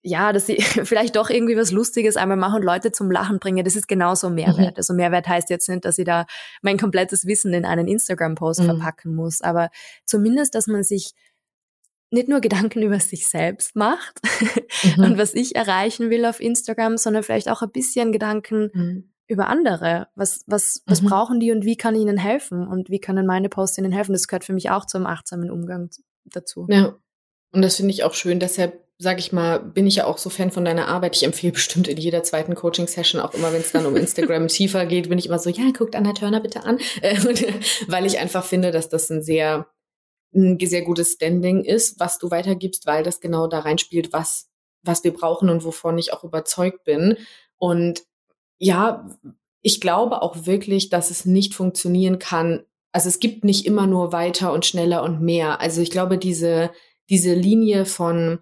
[0.05, 3.63] ja, dass ich vielleicht doch irgendwie was Lustiges einmal mache und Leute zum Lachen bringe.
[3.63, 4.73] Das ist genauso Mehrwert.
[4.73, 4.77] Mhm.
[4.77, 6.25] Also Mehrwert heißt jetzt nicht, dass ich da
[6.61, 8.65] mein komplettes Wissen in einen Instagram-Post mhm.
[8.65, 9.69] verpacken muss, aber
[10.05, 11.13] zumindest, dass man sich
[12.13, 14.21] nicht nur Gedanken über sich selbst macht
[14.97, 15.03] mhm.
[15.03, 19.13] und was ich erreichen will auf Instagram, sondern vielleicht auch ein bisschen Gedanken mhm.
[19.27, 20.07] über andere.
[20.15, 21.07] Was, was, was mhm.
[21.07, 24.13] brauchen die und wie kann ich ihnen helfen und wie können meine Posts ihnen helfen?
[24.13, 25.89] Das gehört für mich auch zum achtsamen Umgang
[26.25, 26.67] dazu.
[26.69, 26.95] Ja.
[27.51, 28.39] Und das finde ich auch schön.
[28.39, 31.15] Deshalb sage ich mal, bin ich ja auch so Fan von deiner Arbeit.
[31.15, 34.85] Ich empfehle bestimmt in jeder zweiten Coaching-Session, auch immer wenn es dann um Instagram tiefer
[34.85, 36.77] geht, bin ich immer so, ja, guckt Anna Turner bitte an.
[37.87, 39.67] weil ich einfach finde, dass das ein sehr
[40.33, 44.49] ein sehr gutes Standing ist, was du weitergibst, weil das genau da reinspielt, was,
[44.81, 47.17] was wir brauchen und wovon ich auch überzeugt bin.
[47.57, 48.03] Und
[48.59, 49.09] ja,
[49.61, 52.63] ich glaube auch wirklich, dass es nicht funktionieren kann.
[52.91, 55.61] Also es gibt nicht immer nur weiter und schneller und mehr.
[55.61, 56.71] Also ich glaube, diese,
[57.09, 58.39] diese Linie von,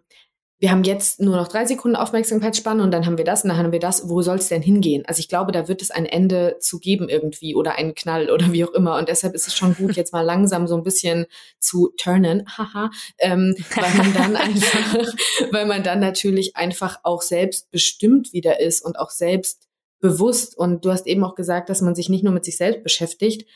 [0.62, 3.58] wir haben jetzt nur noch drei Sekunden Aufmerksamkeitsspanne und dann haben wir das und dann
[3.58, 4.08] haben wir das.
[4.10, 5.04] Wo soll es denn hingehen?
[5.08, 8.52] Also ich glaube, da wird es ein Ende zu geben irgendwie oder einen Knall oder
[8.52, 8.96] wie auch immer.
[9.00, 11.26] Und deshalb ist es schon gut, jetzt mal langsam so ein bisschen
[11.58, 15.12] zu turnen, haha, ähm, weil man dann einfach,
[15.50, 19.68] weil man dann natürlich einfach auch selbst bestimmt wieder ist und auch selbst
[20.00, 20.56] bewusst.
[20.56, 23.50] Und du hast eben auch gesagt, dass man sich nicht nur mit sich selbst beschäftigt.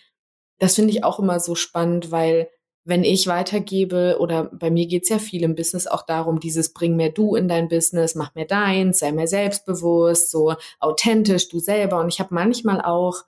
[0.58, 2.50] Das finde ich auch immer so spannend, weil
[2.86, 6.96] wenn ich weitergebe, oder bei mir geht's ja viel im Business auch darum, dieses bring
[6.96, 12.00] mehr du in dein Business, mach mehr deins, sei mehr selbstbewusst, so authentisch, du selber.
[12.00, 13.24] Und ich habe manchmal auch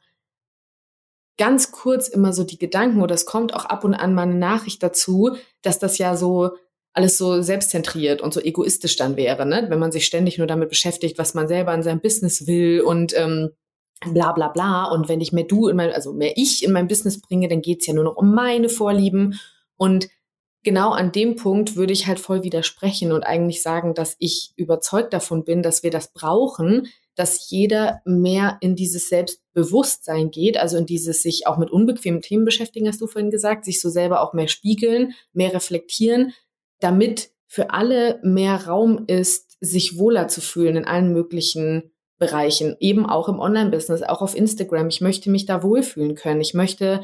[1.40, 4.36] ganz kurz immer so die Gedanken, oder es kommt auch ab und an mal eine
[4.36, 6.52] Nachricht dazu, dass das ja so
[6.94, 9.66] alles so selbstzentriert und so egoistisch dann wäre, ne?
[9.70, 13.16] wenn man sich ständig nur damit beschäftigt, was man selber in seinem Business will und
[13.18, 13.52] ähm,
[14.06, 14.86] bla bla bla.
[14.86, 17.62] Und wenn ich mehr du in mein, also mehr ich in mein Business bringe, dann
[17.62, 19.40] geht's ja nur noch um meine Vorlieben.
[19.76, 20.08] Und
[20.64, 25.14] genau an dem Punkt würde ich halt voll widersprechen und eigentlich sagen, dass ich überzeugt
[25.14, 30.86] davon bin, dass wir das brauchen, dass jeder mehr in dieses Selbstbewusstsein geht, also in
[30.86, 34.34] dieses sich auch mit unbequemen Themen beschäftigen, hast du vorhin gesagt, sich so selber auch
[34.34, 36.34] mehr spiegeln, mehr reflektieren,
[36.80, 43.06] damit für alle mehr Raum ist, sich wohler zu fühlen in allen möglichen Bereichen, eben
[43.06, 44.88] auch im Online-Business, auch auf Instagram.
[44.90, 46.42] Ich möchte mich da wohlfühlen können.
[46.42, 47.04] Ich möchte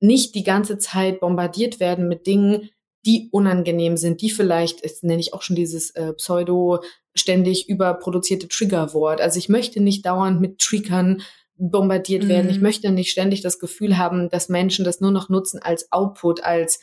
[0.00, 2.70] nicht die ganze Zeit bombardiert werden mit Dingen,
[3.04, 6.82] die unangenehm sind, die vielleicht, das nenne ich auch schon dieses äh, pseudo
[7.14, 9.20] ständig überproduzierte Triggerwort.
[9.20, 11.22] Also ich möchte nicht dauernd mit Triggern
[11.56, 12.28] bombardiert mhm.
[12.28, 12.50] werden.
[12.50, 12.62] Ich mhm.
[12.62, 16.80] möchte nicht ständig das Gefühl haben, dass Menschen das nur noch nutzen als Output, als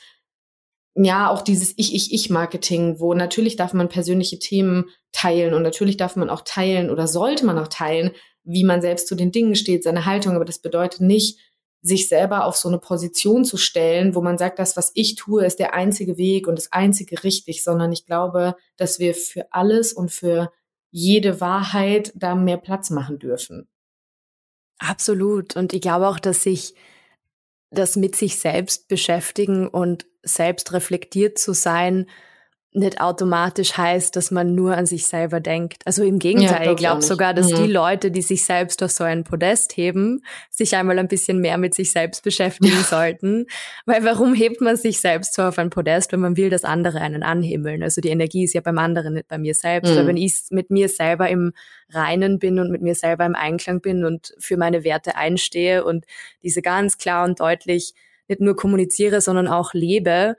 [1.06, 6.30] ja, auch dieses Ich-Ich-Ich-Marketing, wo natürlich darf man persönliche Themen teilen und natürlich darf man
[6.30, 8.12] auch teilen oder sollte man auch teilen,
[8.44, 10.36] wie man selbst zu den Dingen steht, seine Haltung.
[10.36, 11.40] Aber das bedeutet nicht,
[11.82, 15.46] sich selber auf so eine Position zu stellen, wo man sagt, das, was ich tue,
[15.46, 19.94] ist der einzige Weg und das einzige richtig, sondern ich glaube, dass wir für alles
[19.94, 20.52] und für
[20.92, 23.70] jede Wahrheit da mehr Platz machen dürfen.
[24.80, 25.56] Absolut.
[25.56, 26.74] Und ich glaube auch, dass sich
[27.70, 32.08] das mit sich selbst beschäftigen und selbst reflektiert zu sein,
[32.72, 35.82] nicht automatisch heißt, dass man nur an sich selber denkt.
[35.86, 37.64] Also im Gegenteil, ja, ich glaube sogar, dass mhm.
[37.64, 41.58] die Leute, die sich selbst auf so ein Podest heben, sich einmal ein bisschen mehr
[41.58, 43.48] mit sich selbst beschäftigen sollten.
[43.88, 47.02] Weil warum hebt man sich selbst so auf ein Podest, wenn man will, dass andere
[47.02, 47.82] einen anhimmeln?
[47.82, 49.92] Also die Energie ist ja beim anderen, nicht bei mir selbst.
[49.92, 49.98] Mhm.
[49.98, 51.54] Weil wenn ich mit mir selber im
[51.90, 56.06] Reinen bin und mit mir selber im Einklang bin und für meine Werte einstehe und
[56.44, 57.96] diese ganz klar und deutlich
[58.30, 60.36] nicht nur kommuniziere, sondern auch lebe,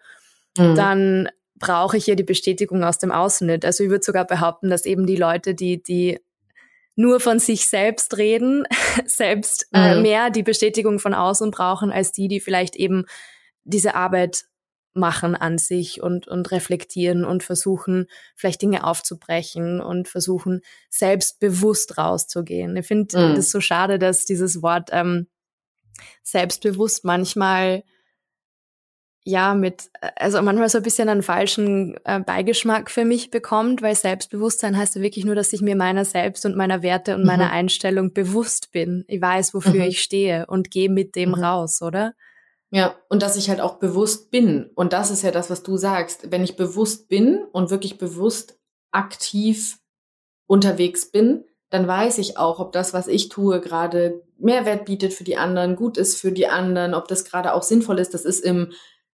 [0.57, 0.75] mhm.
[0.75, 3.65] dann brauche ich ja die Bestätigung aus dem Außen nicht.
[3.65, 6.19] Also ich würde sogar behaupten, dass eben die Leute, die, die
[6.97, 8.65] nur von sich selbst reden,
[9.07, 10.03] selbst äh, mhm.
[10.03, 13.05] mehr die Bestätigung von außen brauchen, als die, die vielleicht eben
[13.65, 14.45] diese Arbeit
[14.93, 22.77] machen an sich und, und reflektieren und versuchen, vielleicht Dinge aufzubrechen und versuchen, selbstbewusst rauszugehen.
[22.77, 23.35] Ich finde mhm.
[23.37, 25.29] das so schade, dass dieses Wort ähm,
[26.23, 27.83] selbstbewusst manchmal
[29.25, 33.95] ja mit, also manchmal so ein bisschen einen falschen äh, Beigeschmack für mich bekommt, weil
[33.95, 37.27] Selbstbewusstsein heißt ja wirklich nur, dass ich mir meiner selbst und meiner Werte und mhm.
[37.27, 39.05] meiner Einstellung bewusst bin.
[39.09, 39.89] Ich weiß, wofür mhm.
[39.89, 41.45] ich stehe und gehe mit dem mhm.
[41.45, 42.15] raus, oder?
[42.71, 44.71] Ja, und dass ich halt auch bewusst bin.
[44.75, 46.31] Und das ist ja das, was du sagst.
[46.31, 48.59] Wenn ich bewusst bin und wirklich bewusst
[48.93, 49.79] aktiv
[50.47, 55.25] unterwegs bin, dann weiß ich auch, ob das, was ich tue, gerade Mehrwert bietet für
[55.25, 58.13] die anderen, gut ist für die anderen, ob das gerade auch sinnvoll ist.
[58.13, 58.73] Das ist im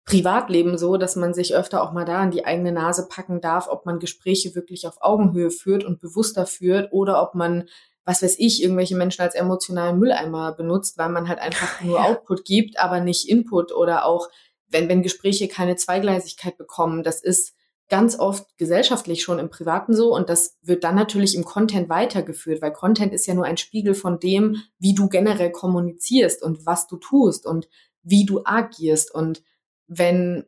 [0.05, 3.67] Privatleben so, dass man sich öfter auch mal da an die eigene Nase packen darf,
[3.69, 7.69] ob man Gespräche wirklich auf Augenhöhe führt und bewusster führt oder ob man,
[8.05, 12.05] was weiß ich, irgendwelche Menschen als emotionalen Mülleimer benutzt, weil man halt einfach nur ja.
[12.05, 14.29] Output gibt, aber nicht Input oder auch,
[14.67, 17.55] wenn, wenn Gespräche keine Zweigleisigkeit bekommen, das ist
[17.89, 22.61] ganz oft gesellschaftlich schon im Privaten so und das wird dann natürlich im Content weitergeführt,
[22.61, 26.87] weil Content ist ja nur ein Spiegel von dem, wie du generell kommunizierst und was
[26.87, 27.67] du tust und
[28.01, 29.43] wie du agierst und
[29.87, 30.45] wenn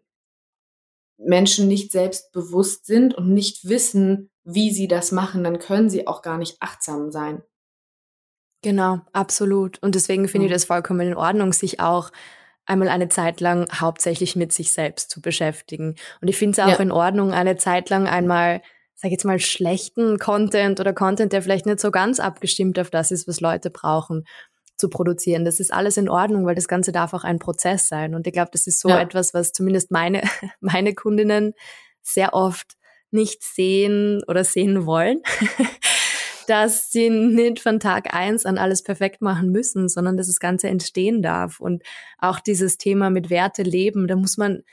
[1.18, 6.22] Menschen nicht selbstbewusst sind und nicht wissen, wie sie das machen, dann können sie auch
[6.22, 7.42] gar nicht achtsam sein.
[8.62, 9.82] Genau, absolut.
[9.82, 12.12] Und deswegen finde ich das vollkommen in Ordnung, sich auch
[12.66, 15.96] einmal eine Zeit lang hauptsächlich mit sich selbst zu beschäftigen.
[16.22, 16.84] Und ich finde es auch ja.
[16.84, 18.62] in Ordnung, eine Zeit lang einmal,
[18.96, 22.90] sag ich jetzt mal, schlechten Content oder Content, der vielleicht nicht so ganz abgestimmt auf
[22.90, 24.26] das ist, was Leute brauchen,
[24.78, 25.46] zu produzieren.
[25.46, 28.16] Das ist alles in Ordnung, weil das Ganze darf auch ein Prozess sein.
[28.16, 29.00] Und ich glaube, das ist so ja.
[29.00, 30.22] etwas, was zumindest meine,
[30.60, 31.54] meine Kundinnen
[32.02, 32.74] sehr oft
[33.12, 35.22] nicht sehen oder sehen wollen.
[36.48, 40.68] dass sie nicht von Tag eins an alles perfekt machen müssen, sondern dass das Ganze
[40.68, 41.60] entstehen darf.
[41.60, 41.84] Und
[42.18, 44.64] auch dieses Thema mit Werte leben, da muss man,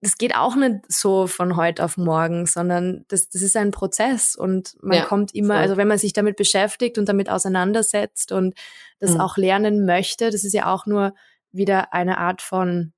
[0.00, 4.34] das geht auch nicht so von heute auf morgen, sondern das, das ist ein Prozess
[4.34, 5.62] und man ja, kommt immer, voll.
[5.62, 8.54] also wenn man sich damit beschäftigt und damit auseinandersetzt und
[8.98, 9.20] das mhm.
[9.20, 11.14] auch lernen möchte, das ist ja auch nur
[11.52, 12.92] wieder eine Art von,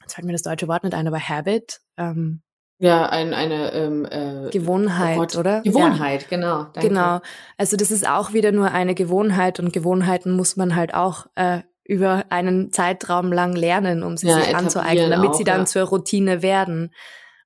[0.00, 1.80] jetzt fällt mir das deutsche Wort nicht ein, aber Habit.
[1.96, 2.42] Ähm,
[2.78, 5.62] ja, ein, eine ähm, äh, Gewohnheit, oh oder?
[5.62, 6.28] Gewohnheit, ja.
[6.28, 6.64] genau.
[6.72, 6.88] Danke.
[6.88, 7.20] Genau.
[7.56, 11.60] Also das ist auch wieder nur eine Gewohnheit und Gewohnheiten muss man halt auch äh,
[11.84, 15.66] über einen Zeitraum lang lernen, um sie ja, sich anzueignen, damit auch, sie dann ja.
[15.66, 16.92] zur Routine werden.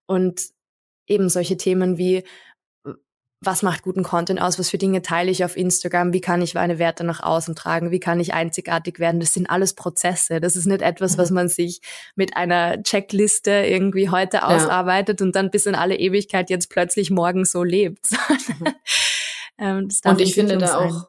[0.07, 0.41] Und
[1.07, 2.25] eben solche Themen wie
[3.41, 6.55] was macht guten Content aus, was für Dinge teile ich auf Instagram, wie kann ich
[6.55, 9.21] meine Werte nach außen tragen, wie kann ich einzigartig werden.
[9.21, 10.41] Das sind alles Prozesse.
[10.41, 11.35] Das ist nicht etwas, was mhm.
[11.35, 11.81] man sich
[12.17, 14.49] mit einer Checkliste irgendwie heute ja.
[14.49, 18.07] ausarbeitet und dann bis in alle Ewigkeit jetzt plötzlich morgen so lebt.
[19.59, 19.89] Mhm.
[19.89, 20.93] ähm, und ich finde da sein.
[20.93, 21.09] auch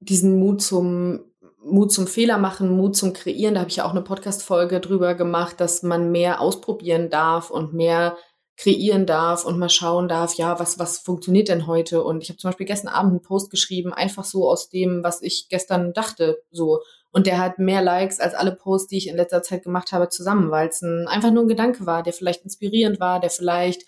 [0.00, 1.20] diesen Mut zum
[1.64, 3.54] Mut zum Fehler machen, Mut zum Kreieren.
[3.54, 7.74] Da habe ich ja auch eine Podcast-Folge drüber gemacht, dass man mehr ausprobieren darf und
[7.74, 8.16] mehr
[8.58, 12.02] kreieren darf und mal schauen darf, ja, was, was funktioniert denn heute?
[12.02, 15.22] Und ich habe zum Beispiel gestern Abend einen Post geschrieben, einfach so aus dem, was
[15.22, 16.80] ich gestern dachte, so.
[17.10, 20.08] Und der hat mehr Likes als alle Posts, die ich in letzter Zeit gemacht habe,
[20.08, 23.84] zusammen, weil es ein, einfach nur ein Gedanke war, der vielleicht inspirierend war, der vielleicht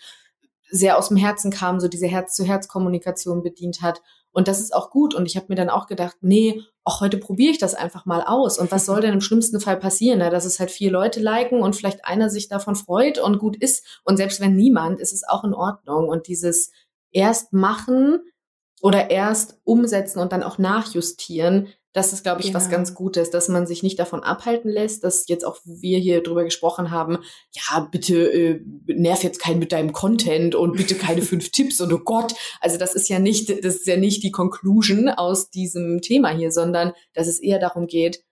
[0.70, 4.00] sehr aus dem Herzen kam, so diese Herz-zu-Herz-Kommunikation bedient hat.
[4.30, 5.14] Und das ist auch gut.
[5.14, 8.22] Und ich habe mir dann auch gedacht, nee, auch heute probiere ich das einfach mal
[8.22, 8.58] aus.
[8.58, 10.20] Und was soll denn im schlimmsten Fall passieren?
[10.20, 13.56] Ja, dass es halt vier Leute liken und vielleicht einer sich davon freut und gut
[13.56, 14.00] ist.
[14.04, 16.08] Und selbst wenn niemand, ist es auch in Ordnung.
[16.08, 16.70] Und dieses
[17.12, 18.20] erst machen
[18.82, 22.54] oder erst umsetzen und dann auch nachjustieren, das ist, glaube ich, ja.
[22.54, 26.22] was ganz Gutes, dass man sich nicht davon abhalten lässt, dass jetzt auch wir hier
[26.22, 27.18] drüber gesprochen haben,
[27.52, 31.92] ja, bitte äh, nerv jetzt keinen mit deinem Content und bitte keine fünf Tipps und
[31.92, 32.34] oh Gott.
[32.60, 36.52] Also das ist ja nicht, das ist ja nicht die Conclusion aus diesem Thema hier,
[36.52, 38.22] sondern dass es eher darum geht,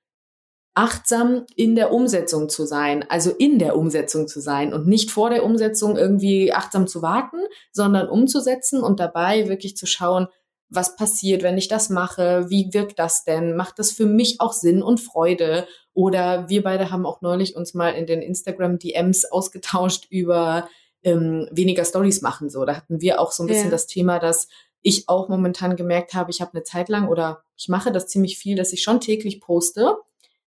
[0.79, 5.29] achtsam in der Umsetzung zu sein, also in der Umsetzung zu sein und nicht vor
[5.29, 7.39] der Umsetzung irgendwie achtsam zu warten,
[7.73, 10.29] sondern umzusetzen und dabei wirklich zu schauen,
[10.71, 12.47] was passiert, wenn ich das mache?
[12.49, 13.57] Wie wirkt das denn?
[13.57, 15.67] Macht das für mich auch Sinn und Freude?
[15.95, 20.69] Oder wir beide haben auch neulich uns mal in den Instagram DMs ausgetauscht über
[21.03, 22.51] ähm, weniger Stories machen.
[22.51, 23.71] So, da hatten wir auch so ein bisschen ja.
[23.71, 24.49] das Thema, dass
[24.83, 28.39] ich auch momentan gemerkt habe, ich habe eine Zeit lang oder ich mache das ziemlich
[28.39, 29.97] viel, dass ich schon täglich poste,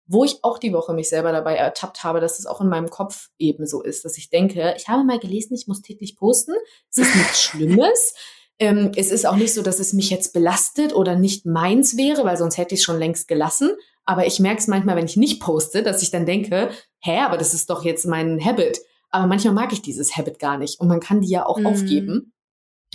[0.07, 2.91] wo ich auch die Woche mich selber dabei ertappt habe, dass es auch in meinem
[2.91, 6.55] Kopf eben so ist, dass ich denke, ich habe mal gelesen, ich muss täglich posten.
[6.91, 8.15] Es ist nichts Schlimmes.
[8.59, 12.25] Ähm, es ist auch nicht so, dass es mich jetzt belastet oder nicht meins wäre,
[12.25, 13.71] weil sonst hätte ich es schon längst gelassen.
[14.05, 17.37] Aber ich merke es manchmal, wenn ich nicht poste, dass ich dann denke, hä, aber
[17.37, 18.81] das ist doch jetzt mein Habit.
[19.11, 21.67] Aber manchmal mag ich dieses Habit gar nicht und man kann die ja auch mhm.
[21.67, 22.33] aufgeben.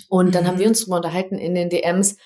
[0.09, 0.47] Und dann mhm.
[0.47, 2.17] haben wir uns darüber unterhalten in den DMs,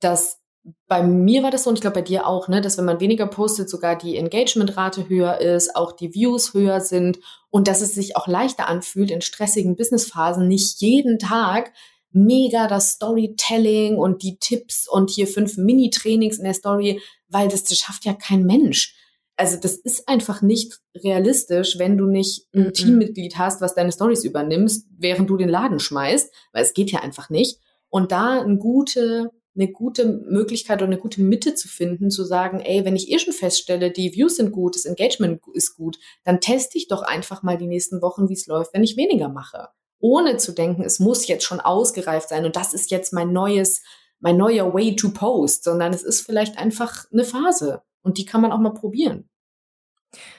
[0.00, 0.40] dass
[0.88, 3.00] bei mir war das so und ich glaube bei dir auch, ne, dass wenn man
[3.00, 7.94] weniger postet, sogar die Engagementrate höher ist, auch die Views höher sind und dass es
[7.94, 11.72] sich auch leichter anfühlt in stressigen Businessphasen, nicht jeden Tag
[12.12, 17.64] mega das Storytelling und die Tipps und hier fünf Mini-Trainings in der Story, weil das,
[17.64, 18.94] das schafft ja kein Mensch.
[19.36, 22.72] Also das ist einfach nicht realistisch, wenn du nicht ein mhm.
[22.72, 27.00] Teammitglied hast, was deine Stories übernimmst, während du den Laden schmeißt, weil es geht ja
[27.00, 27.58] einfach nicht.
[27.88, 32.60] Und da eine gute, eine gute Möglichkeit oder eine gute Mitte zu finden, zu sagen,
[32.60, 36.40] ey, wenn ich eh schon feststelle, die Views sind gut, das Engagement ist gut, dann
[36.40, 39.68] teste ich doch einfach mal die nächsten Wochen, wie es läuft, wenn ich weniger mache
[40.00, 43.82] ohne zu denken, es muss jetzt schon ausgereift sein und das ist jetzt mein neues,
[44.18, 48.40] mein neuer Way to Post, sondern es ist vielleicht einfach eine Phase und die kann
[48.40, 49.28] man auch mal probieren.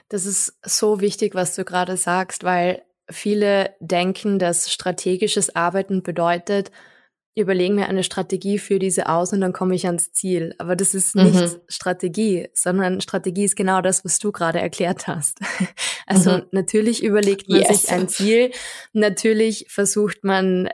[0.09, 6.71] Das ist so wichtig, was du gerade sagst, weil viele denken, dass strategisches Arbeiten bedeutet,
[7.35, 10.53] überlegen mir eine Strategie für diese aus und dann komme ich ans Ziel.
[10.57, 11.61] Aber das ist nicht mhm.
[11.67, 15.39] Strategie, sondern Strategie ist genau das, was du gerade erklärt hast.
[16.07, 16.43] Also mhm.
[16.51, 17.83] natürlich überlegt man yes.
[17.83, 18.51] sich ein Ziel,
[18.91, 20.67] natürlich versucht man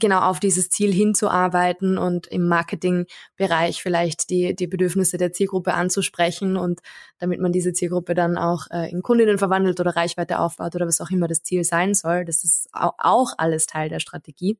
[0.00, 6.56] genau auf dieses Ziel hinzuarbeiten und im Marketingbereich vielleicht die, die Bedürfnisse der Zielgruppe anzusprechen
[6.56, 6.80] und
[7.18, 11.00] damit man diese Zielgruppe dann auch äh, in Kundinnen verwandelt oder Reichweite aufbaut oder was
[11.00, 12.24] auch immer das Ziel sein soll.
[12.24, 14.58] Das ist auch alles Teil der Strategie.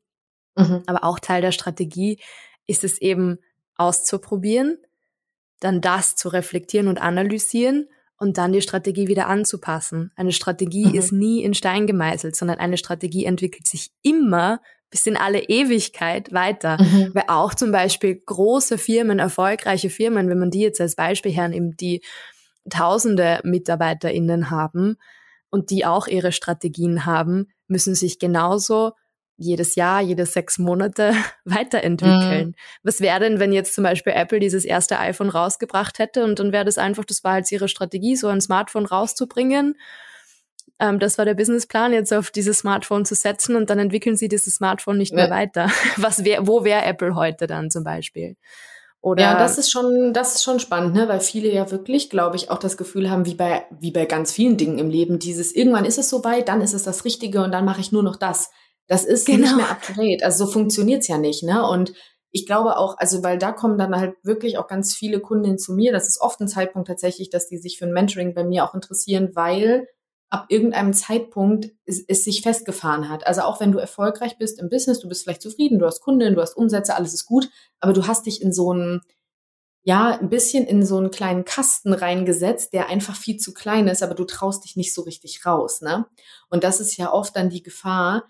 [0.56, 0.82] Mhm.
[0.86, 2.20] Aber auch Teil der Strategie
[2.66, 3.38] ist es eben
[3.76, 4.78] auszuprobieren,
[5.60, 10.12] dann das zu reflektieren und analysieren und dann die Strategie wieder anzupassen.
[10.14, 10.94] Eine Strategie mhm.
[10.94, 14.60] ist nie in Stein gemeißelt, sondern eine Strategie entwickelt sich immer
[14.90, 16.76] bis in alle Ewigkeit weiter.
[16.82, 17.10] Mhm.
[17.14, 21.76] Weil auch zum Beispiel große Firmen, erfolgreiche Firmen, wenn man die jetzt als Beispiel eben
[21.76, 22.02] die
[22.68, 24.96] tausende MitarbeiterInnen haben
[25.48, 28.92] und die auch ihre Strategien haben, müssen sich genauso
[29.40, 32.48] jedes Jahr, jede sechs Monate weiterentwickeln.
[32.48, 32.54] Mhm.
[32.82, 36.52] Was wäre denn, wenn jetzt zum Beispiel Apple dieses erste iPhone rausgebracht hätte und dann
[36.52, 39.76] wäre das einfach, das war jetzt ihre Strategie, so ein Smartphone rauszubringen.
[40.78, 44.28] Ähm, das war der Businessplan, jetzt auf dieses Smartphone zu setzen und dann entwickeln sie
[44.28, 45.70] dieses Smartphone nicht mehr weiter.
[45.96, 48.36] Was wär, wo wäre Apple heute dann zum Beispiel?
[49.02, 51.08] Oder ja, das ist schon, das ist schon spannend, ne?
[51.08, 54.30] weil viele ja wirklich, glaube ich, auch das Gefühl haben, wie bei, wie bei ganz
[54.32, 57.52] vielen Dingen im Leben, dieses, irgendwann ist es soweit, dann ist es das Richtige und
[57.52, 58.50] dann mache ich nur noch das.
[58.90, 59.42] Das ist genau.
[59.42, 60.24] nicht mehr up to date.
[60.24, 61.64] Also so funktioniert's ja nicht, ne?
[61.64, 61.92] Und
[62.32, 65.74] ich glaube auch, also weil da kommen dann halt wirklich auch ganz viele Kundinnen zu
[65.74, 65.92] mir.
[65.92, 68.74] Das ist oft ein Zeitpunkt tatsächlich, dass die sich für ein Mentoring bei mir auch
[68.74, 69.86] interessieren, weil
[70.28, 73.28] ab irgendeinem Zeitpunkt es, es sich festgefahren hat.
[73.28, 76.34] Also auch wenn du erfolgreich bist im Business, du bist vielleicht zufrieden, du hast Kundinnen,
[76.34, 77.48] du hast Umsätze, alles ist gut,
[77.78, 79.02] aber du hast dich in so einen
[79.82, 84.02] ja, ein bisschen in so einen kleinen Kasten reingesetzt, der einfach viel zu klein ist,
[84.02, 86.06] aber du traust dich nicht so richtig raus, ne?
[86.50, 88.24] Und das ist ja oft dann die Gefahr,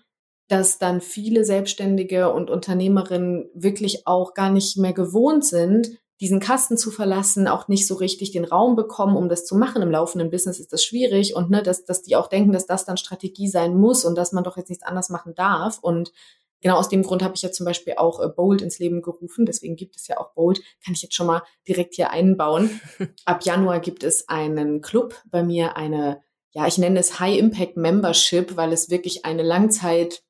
[0.51, 6.77] dass dann viele Selbstständige und Unternehmerinnen wirklich auch gar nicht mehr gewohnt sind, diesen Kasten
[6.77, 9.81] zu verlassen, auch nicht so richtig den Raum bekommen, um das zu machen.
[9.81, 12.83] Im laufenden Business ist das schwierig und ne, dass, dass die auch denken, dass das
[12.83, 15.79] dann Strategie sein muss und dass man doch jetzt nichts anders machen darf.
[15.81, 16.11] Und
[16.59, 19.45] genau aus dem Grund habe ich ja zum Beispiel auch äh, Bold ins Leben gerufen.
[19.45, 20.61] Deswegen gibt es ja auch Bold.
[20.85, 22.81] Kann ich jetzt schon mal direkt hier einbauen.
[23.25, 27.77] Ab Januar gibt es einen Club bei mir, eine, ja, ich nenne es High Impact
[27.77, 30.21] Membership, weil es wirklich eine Langzeit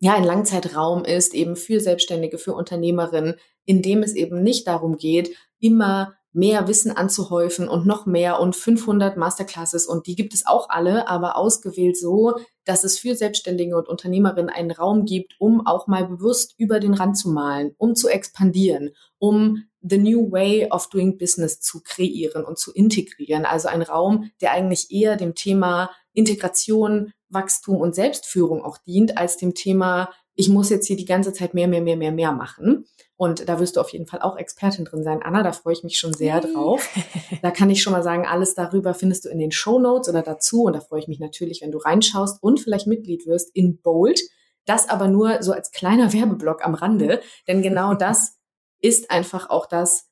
[0.00, 3.34] ja ein Langzeitraum ist, eben für Selbstständige, für Unternehmerinnen,
[3.64, 8.54] in dem es eben nicht darum geht, immer mehr Wissen anzuhäufen und noch mehr und
[8.54, 13.76] 500 Masterclasses und die gibt es auch alle, aber ausgewählt so, dass es für Selbstständige
[13.76, 17.96] und Unternehmerinnen einen Raum gibt, um auch mal bewusst über den Rand zu malen, um
[17.96, 23.44] zu expandieren, um the new way of doing business zu kreieren und zu integrieren.
[23.44, 29.36] Also ein Raum, der eigentlich eher dem Thema Integration, Wachstum und Selbstführung auch dient, als
[29.36, 32.84] dem Thema, ich muss jetzt hier die ganze Zeit mehr, mehr, mehr, mehr, mehr machen.
[33.16, 35.22] Und da wirst du auf jeden Fall auch Expertin drin sein.
[35.22, 36.88] Anna, da freue ich mich schon sehr drauf.
[37.42, 40.22] Da kann ich schon mal sagen, alles darüber findest du in den Show Notes oder
[40.22, 40.64] dazu.
[40.64, 44.20] Und da freue ich mich natürlich, wenn du reinschaust und vielleicht Mitglied wirst in Bold.
[44.66, 47.20] Das aber nur so als kleiner Werbeblock am Rande.
[47.48, 48.38] Denn genau das
[48.80, 50.10] ist einfach auch das,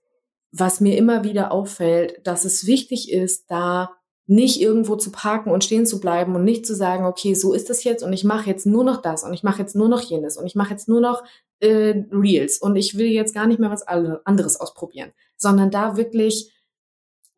[0.53, 3.91] was mir immer wieder auffällt, dass es wichtig ist, da
[4.29, 7.71] nicht irgendwo zu parken und stehen zu bleiben und nicht zu sagen, okay, so ist
[7.71, 10.03] das jetzt und ich mache jetzt nur noch das und ich mache jetzt nur noch
[10.03, 11.25] jenes und ich mache jetzt nur noch
[11.61, 16.53] äh, Reels und ich will jetzt gar nicht mehr was anderes ausprobieren, sondern da wirklich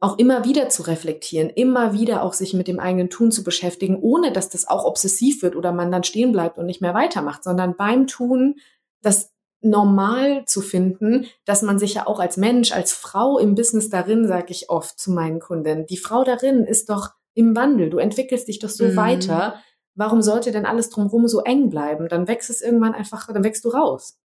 [0.01, 3.97] auch immer wieder zu reflektieren, immer wieder auch sich mit dem eigenen Tun zu beschäftigen,
[4.01, 7.45] ohne dass das auch obsessiv wird oder man dann stehen bleibt und nicht mehr weitermacht,
[7.45, 8.57] sondern beim Tun
[9.01, 9.31] das
[9.63, 14.27] normal zu finden, dass man sich ja auch als Mensch, als Frau im Business darin,
[14.27, 18.49] sage ich oft zu meinen Kunden, die Frau darin ist doch im Wandel, du entwickelst
[18.49, 18.97] dich doch so mhm.
[18.97, 19.55] weiter.
[19.95, 22.09] Warum sollte denn alles drumherum so eng bleiben?
[22.09, 24.19] Dann wächst es irgendwann einfach, dann wächst du raus.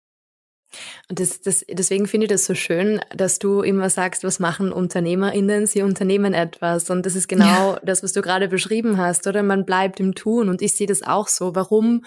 [1.10, 4.71] Und das, das, deswegen finde ich das so schön, dass du immer sagst, was machen
[4.71, 5.67] UnternehmerInnen?
[5.67, 6.89] Sie unternehmen etwas.
[6.89, 7.80] Und das ist genau ja.
[7.84, 9.43] das, was du gerade beschrieben hast, oder?
[9.43, 10.50] Man bleibt im Tun.
[10.50, 11.56] Und ich sehe das auch so.
[11.56, 12.06] Warum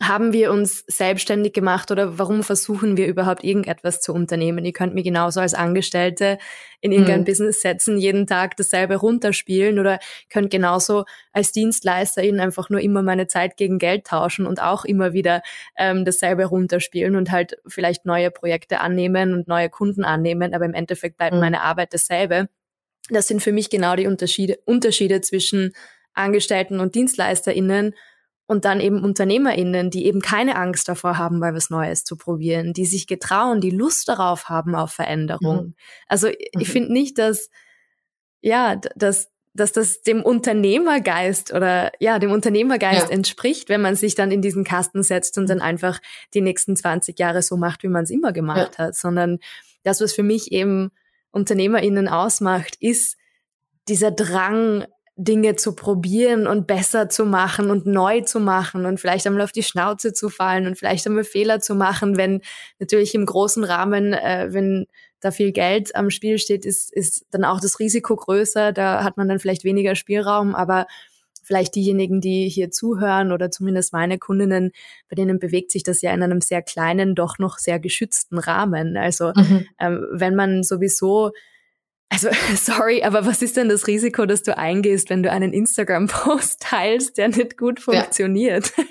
[0.00, 4.64] haben wir uns selbstständig gemacht oder warum versuchen wir überhaupt irgendetwas zu unternehmen?
[4.64, 6.38] Ihr könnt mir genauso als Angestellte
[6.80, 7.24] in irgendein mhm.
[7.24, 13.28] Business setzen, jeden Tag dasselbe runterspielen oder könnt genauso als Dienstleisterin einfach nur immer meine
[13.28, 15.42] Zeit gegen Geld tauschen und auch immer wieder
[15.76, 20.74] ähm, dasselbe runterspielen und halt vielleicht neue Projekte annehmen und neue Kunden annehmen, aber im
[20.74, 21.40] Endeffekt bleibt mhm.
[21.40, 22.48] meine Arbeit dasselbe.
[23.08, 25.72] Das sind für mich genau die Unterschiede, Unterschiede zwischen
[26.14, 27.94] Angestellten und DienstleisterInnen
[28.52, 32.74] und dann eben UnternehmerInnen, die eben keine Angst davor haben, mal was Neues zu probieren,
[32.74, 35.56] die sich getrauen, die Lust darauf haben auf Veränderung.
[35.56, 35.74] Mhm.
[36.06, 36.64] Also ich mhm.
[36.64, 37.48] finde nicht, dass,
[38.42, 43.14] ja, dass, dass das dem Unternehmergeist oder ja, dem Unternehmergeist ja.
[43.14, 45.64] entspricht, wenn man sich dann in diesen Kasten setzt und dann mhm.
[45.64, 45.98] einfach
[46.34, 48.84] die nächsten 20 Jahre so macht, wie man es immer gemacht ja.
[48.84, 49.38] hat, sondern
[49.82, 50.90] das, was für mich eben
[51.30, 53.16] UnternehmerInnen ausmacht, ist
[53.88, 59.26] dieser Drang, Dinge zu probieren und besser zu machen und neu zu machen und vielleicht
[59.26, 62.40] einmal auf die Schnauze zu fallen und vielleicht einmal Fehler zu machen, wenn
[62.78, 64.86] natürlich im großen Rahmen, äh, wenn
[65.20, 68.72] da viel Geld am Spiel steht, ist, ist dann auch das Risiko größer.
[68.72, 70.86] Da hat man dann vielleicht weniger Spielraum, aber
[71.42, 74.72] vielleicht diejenigen, die hier zuhören oder zumindest meine Kundinnen,
[75.08, 78.96] bei denen bewegt sich das ja in einem sehr kleinen, doch noch sehr geschützten Rahmen.
[78.96, 79.66] Also mhm.
[79.78, 81.32] ähm, wenn man sowieso
[82.12, 86.60] also, sorry, aber was ist denn das Risiko, dass du eingehst, wenn du einen Instagram-Post
[86.60, 88.72] teilst, der nicht gut funktioniert?
[88.76, 88.84] Ja,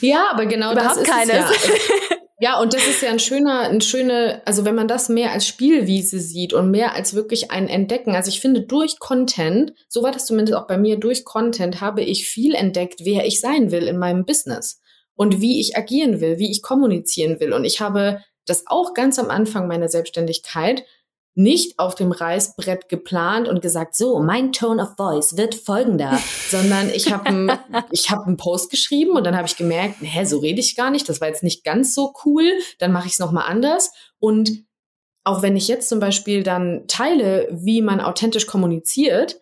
[0.08, 1.50] ja aber genau Überhaupt das ist keines.
[1.50, 2.16] Es ja.
[2.38, 5.46] ja, und das ist ja ein schöner, ein schöne, also wenn man das mehr als
[5.48, 8.14] Spielwiese sieht und mehr als wirklich ein Entdecken.
[8.14, 12.02] Also ich finde, durch Content, so war das zumindest auch bei mir, durch Content habe
[12.02, 14.80] ich viel entdeckt, wer ich sein will in meinem Business.
[15.14, 17.52] und wie ich agieren will, wie ich kommunizieren will.
[17.52, 20.84] Und ich habe das auch ganz am Anfang meiner Selbstständigkeit
[21.34, 26.18] nicht auf dem Reißbrett geplant und gesagt, so, mein Tone of Voice wird folgender,
[26.50, 30.38] sondern ich habe einen hab einen Post geschrieben und dann habe ich gemerkt, hä, so
[30.38, 32.44] rede ich gar nicht, das war jetzt nicht ganz so cool,
[32.78, 33.92] dann mache ich es nochmal anders.
[34.18, 34.64] Und
[35.24, 39.41] auch wenn ich jetzt zum Beispiel dann teile, wie man authentisch kommuniziert,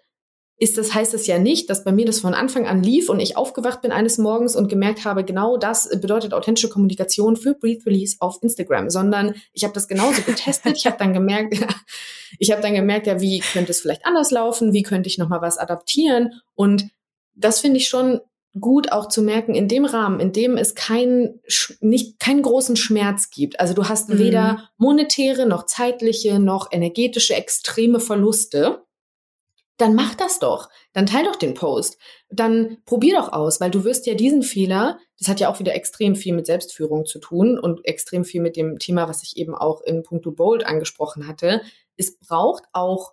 [0.61, 3.19] ist das, heißt das ja nicht, dass bei mir das von Anfang an lief und
[3.19, 7.87] ich aufgewacht bin eines Morgens und gemerkt habe, genau das bedeutet authentische Kommunikation für Breathe
[7.87, 10.77] Release auf Instagram, sondern ich habe das genauso getestet.
[10.77, 11.57] ich habe dann gemerkt,
[12.39, 14.75] ich habe dann gemerkt, ja, wie könnte es vielleicht anders laufen?
[14.75, 16.43] Wie könnte ich noch mal was adaptieren?
[16.55, 16.91] Und
[17.35, 18.21] das finde ich schon
[18.61, 21.41] gut auch zu merken in dem Rahmen, in dem es kein,
[21.81, 23.61] nicht, keinen großen Schmerz gibt.
[23.61, 24.19] Also du hast mhm.
[24.19, 28.85] weder monetäre noch zeitliche noch energetische extreme Verluste
[29.81, 30.69] dann mach das doch.
[30.93, 31.99] Dann teil doch den Post.
[32.31, 35.75] Dann probier doch aus, weil du wirst ja diesen Fehler, das hat ja auch wieder
[35.75, 39.55] extrem viel mit Selbstführung zu tun und extrem viel mit dem Thema, was ich eben
[39.55, 41.63] auch in Puncto Bold angesprochen hatte.
[41.97, 43.13] Es braucht auch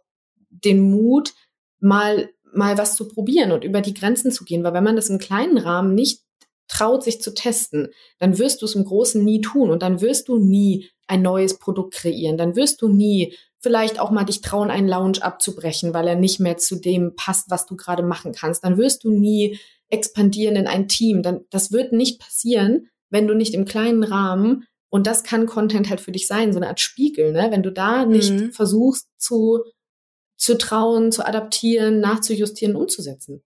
[0.49, 1.33] den Mut,
[1.79, 5.09] mal, mal was zu probieren und über die Grenzen zu gehen, weil wenn man das
[5.09, 6.21] im kleinen Rahmen nicht
[6.67, 7.89] traut, sich zu testen,
[8.19, 11.57] dann wirst du es im Großen nie tun und dann wirst du nie ein neues
[11.59, 16.07] Produkt kreieren, dann wirst du nie vielleicht auch mal dich trauen, einen Lounge abzubrechen, weil
[16.07, 18.63] er nicht mehr zu dem passt, was du gerade machen kannst.
[18.63, 21.23] Dann wirst du nie expandieren in ein Team.
[21.23, 25.89] Dann, das wird nicht passieren, wenn du nicht im kleinen Rahmen und das kann Content
[25.89, 27.47] halt für dich sein, so eine Art Spiegel, ne?
[27.51, 28.51] Wenn du da nicht mhm.
[28.51, 29.63] versuchst zu,
[30.37, 33.43] zu trauen, zu adaptieren, nachzujustieren, umzusetzen.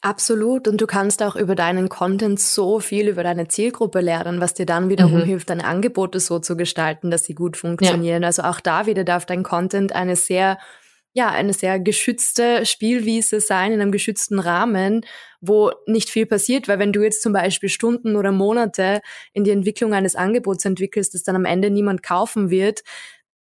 [0.00, 0.68] Absolut.
[0.68, 4.66] Und du kannst auch über deinen Content so viel über deine Zielgruppe lernen, was dir
[4.66, 5.24] dann wiederum mhm.
[5.24, 8.22] hilft, deine Angebote so zu gestalten, dass sie gut funktionieren.
[8.22, 8.28] Ja.
[8.28, 10.58] Also auch da wieder darf dein Content eine sehr,
[11.12, 15.04] ja, eine sehr geschützte Spielwiese sein, in einem geschützten Rahmen,
[15.40, 19.00] wo nicht viel passiert, weil wenn du jetzt zum Beispiel Stunden oder Monate
[19.32, 22.82] in die Entwicklung eines Angebots entwickelst, das dann am Ende niemand kaufen wird,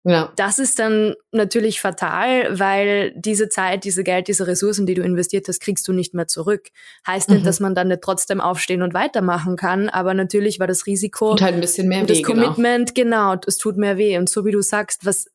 [0.04, 0.32] ja.
[0.36, 5.48] Das ist dann natürlich fatal, weil diese Zeit, diese Geld, diese Ressourcen, die du investiert
[5.48, 6.68] hast, kriegst du nicht mehr zurück.
[7.06, 7.36] Heißt mhm.
[7.36, 11.32] nicht, dass man dann nicht trotzdem aufstehen und weitermachen kann, aber natürlich war das Risiko
[11.32, 12.42] und halt ein bisschen mehr weh, das genau.
[12.42, 13.32] Commitment, genau.
[13.32, 14.16] genau, es tut mehr weh.
[14.18, 15.26] Und so wie du sagst, was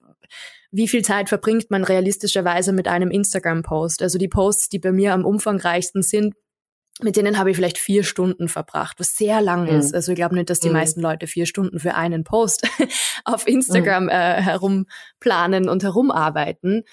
[0.75, 4.01] wie viel Zeit verbringt man realistischerweise mit einem Instagram-Post?
[4.01, 6.33] Also die Posts, die bei mir am umfangreichsten sind,
[7.01, 9.79] mit denen habe ich vielleicht vier Stunden verbracht, was sehr lang mhm.
[9.79, 9.95] ist.
[9.95, 10.75] Also ich glaube nicht, dass die mhm.
[10.75, 12.67] meisten Leute vier Stunden für einen Post
[13.25, 14.09] auf Instagram mhm.
[14.09, 16.83] äh, herumplanen und herumarbeiten.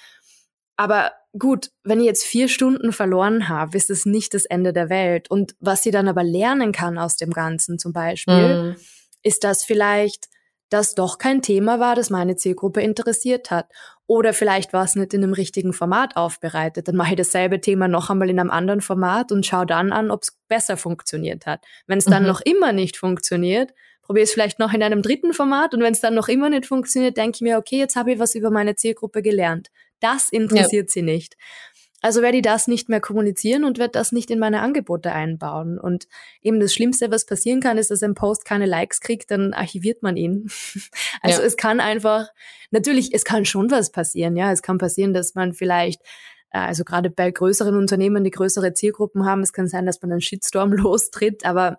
[0.77, 4.89] Aber gut, wenn ich jetzt vier Stunden verloren habe, ist es nicht das Ende der
[4.89, 5.31] Welt.
[5.31, 8.77] Und was sie dann aber lernen kann aus dem Ganzen zum Beispiel, mhm.
[9.23, 10.29] ist, dass vielleicht
[10.71, 13.67] das doch kein Thema war, das meine Zielgruppe interessiert hat.
[14.11, 16.89] Oder vielleicht war es nicht in einem richtigen Format aufbereitet.
[16.89, 20.11] Dann mache ich dasselbe Thema noch einmal in einem anderen Format und schaue dann an,
[20.11, 21.65] ob es besser funktioniert hat.
[21.87, 22.29] Wenn es dann mhm.
[22.31, 26.01] noch immer nicht funktioniert, probiere es vielleicht noch in einem dritten Format und wenn es
[26.01, 28.75] dann noch immer nicht funktioniert, denke ich mir, okay, jetzt habe ich was über meine
[28.75, 29.69] Zielgruppe gelernt.
[30.01, 30.93] Das interessiert ja.
[30.93, 31.37] sie nicht.
[32.01, 35.79] Also werde ich das nicht mehr kommunizieren und werde das nicht in meine Angebote einbauen.
[35.79, 36.09] Und
[36.41, 40.03] eben das Schlimmste, was passieren kann, ist, dass ein Post keine Likes kriegt, dann archiviert
[40.03, 40.49] man ihn.
[41.23, 41.47] Also ja.
[41.47, 42.29] es kann einfach,
[42.71, 44.53] natürlich, es kann schon was passieren, ja.
[44.53, 46.01] Es kann passieren, dass man vielleicht
[46.51, 50.13] äh, also gerade bei größeren Unternehmen, die größere Zielgruppen haben, es kann sein, dass man
[50.13, 51.79] einen Shitstorm lostritt, aber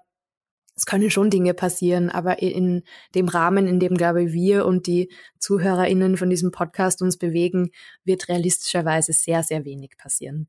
[0.76, 4.88] es können schon Dinge passieren, aber in dem Rahmen, in dem, glaube ich, wir und
[4.88, 7.72] die ZuhörerInnen von diesem Podcast uns bewegen,
[8.04, 10.48] wird realistischerweise sehr, sehr wenig passieren.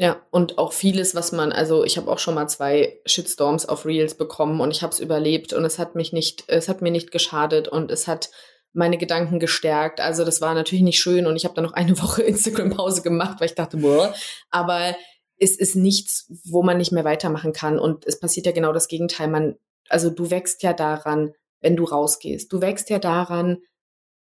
[0.00, 3.84] Ja, und auch vieles, was man, also ich habe auch schon mal zwei Shitstorms auf
[3.84, 6.92] Reels bekommen und ich habe es überlebt und es hat mich nicht, es hat mir
[6.92, 8.30] nicht geschadet und es hat
[8.72, 10.00] meine Gedanken gestärkt.
[10.00, 13.40] Also das war natürlich nicht schön und ich habe dann noch eine Woche Instagram-Pause gemacht,
[13.40, 14.14] weil ich dachte, boah,
[14.50, 14.94] aber
[15.38, 17.78] es ist nichts, wo man nicht mehr weitermachen kann.
[17.78, 19.28] Und es passiert ja genau das Gegenteil.
[19.28, 19.56] Man,
[19.88, 22.52] also du wächst ja daran, wenn du rausgehst.
[22.52, 23.58] Du wächst ja daran,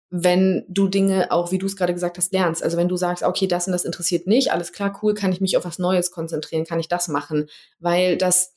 [0.09, 2.63] wenn du Dinge auch, wie du es gerade gesagt hast, lernst.
[2.63, 5.41] Also wenn du sagst, okay, das und das interessiert nicht, alles klar, cool, kann ich
[5.41, 7.49] mich auf was Neues konzentrieren, kann ich das machen,
[7.79, 8.53] weil das,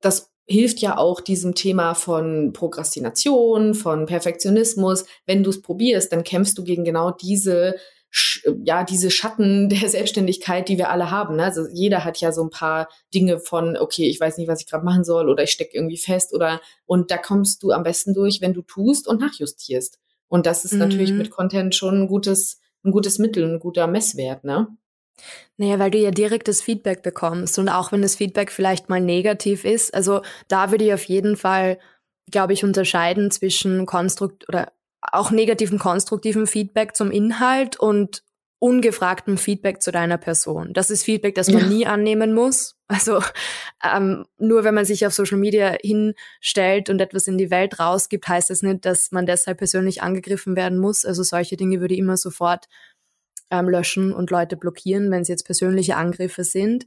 [0.00, 5.04] das hilft ja auch diesem Thema von Prokrastination, von Perfektionismus.
[5.26, 7.76] Wenn du es probierst, dann kämpfst du gegen genau diese
[8.64, 11.36] ja, diese Schatten der Selbstständigkeit, die wir alle haben.
[11.36, 11.44] Ne?
[11.44, 14.66] Also jeder hat ja so ein paar Dinge von, okay, ich weiß nicht, was ich
[14.66, 18.14] gerade machen soll oder ich stecke irgendwie fest oder und da kommst du am besten
[18.14, 19.98] durch, wenn du tust und nachjustierst.
[20.28, 20.80] Und das ist mhm.
[20.80, 24.68] natürlich mit Content schon ein gutes, ein gutes Mittel, ein guter Messwert, ne?
[25.56, 29.64] Naja, weil du ja direktes Feedback bekommst und auch wenn das Feedback vielleicht mal negativ
[29.64, 31.78] ist, also da würde ich auf jeden Fall,
[32.32, 34.72] glaube ich, unterscheiden zwischen Konstrukt oder
[35.12, 38.22] auch negativen, konstruktiven Feedback zum Inhalt und
[38.64, 40.72] ungefragtem Feedback zu deiner Person.
[40.72, 41.68] Das ist Feedback, das man ja.
[41.68, 42.76] nie annehmen muss.
[42.88, 43.22] Also
[43.84, 48.26] ähm, nur wenn man sich auf Social Media hinstellt und etwas in die Welt rausgibt,
[48.26, 51.04] heißt das nicht, dass man deshalb persönlich angegriffen werden muss.
[51.04, 52.66] Also solche Dinge würde ich immer sofort
[53.50, 56.86] ähm, löschen und Leute blockieren, wenn es jetzt persönliche Angriffe sind.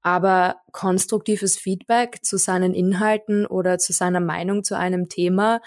[0.00, 5.60] Aber konstruktives Feedback zu seinen Inhalten oder zu seiner Meinung zu einem Thema,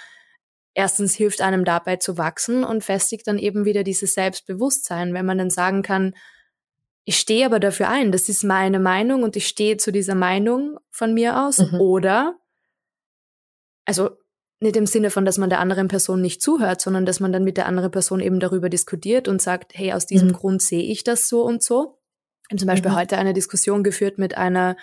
[0.74, 5.38] erstens hilft einem dabei zu wachsen und festigt dann eben wieder dieses Selbstbewusstsein, wenn man
[5.38, 6.14] dann sagen kann,
[7.06, 10.80] ich stehe aber dafür ein, das ist meine Meinung und ich stehe zu dieser Meinung
[10.90, 11.58] von mir aus.
[11.58, 11.82] Mhm.
[11.82, 12.36] Oder,
[13.86, 14.12] also
[14.62, 17.44] nicht im Sinne von, dass man der anderen Person nicht zuhört, sondern dass man dann
[17.44, 20.34] mit der anderen Person eben darüber diskutiert und sagt, hey, aus diesem mhm.
[20.34, 22.00] Grund sehe ich das so und so.
[22.48, 22.96] Ich habe zum Beispiel mhm.
[22.96, 24.78] heute eine Diskussion geführt mit einer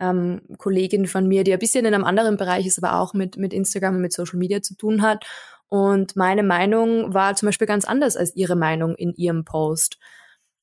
[0.00, 3.36] ähm, Kollegin von mir, die ein bisschen in einem anderen Bereich ist, aber auch mit,
[3.36, 5.24] mit Instagram und mit Social Media zu tun hat.
[5.68, 9.98] Und meine Meinung war zum Beispiel ganz anders als ihre Meinung in ihrem Post.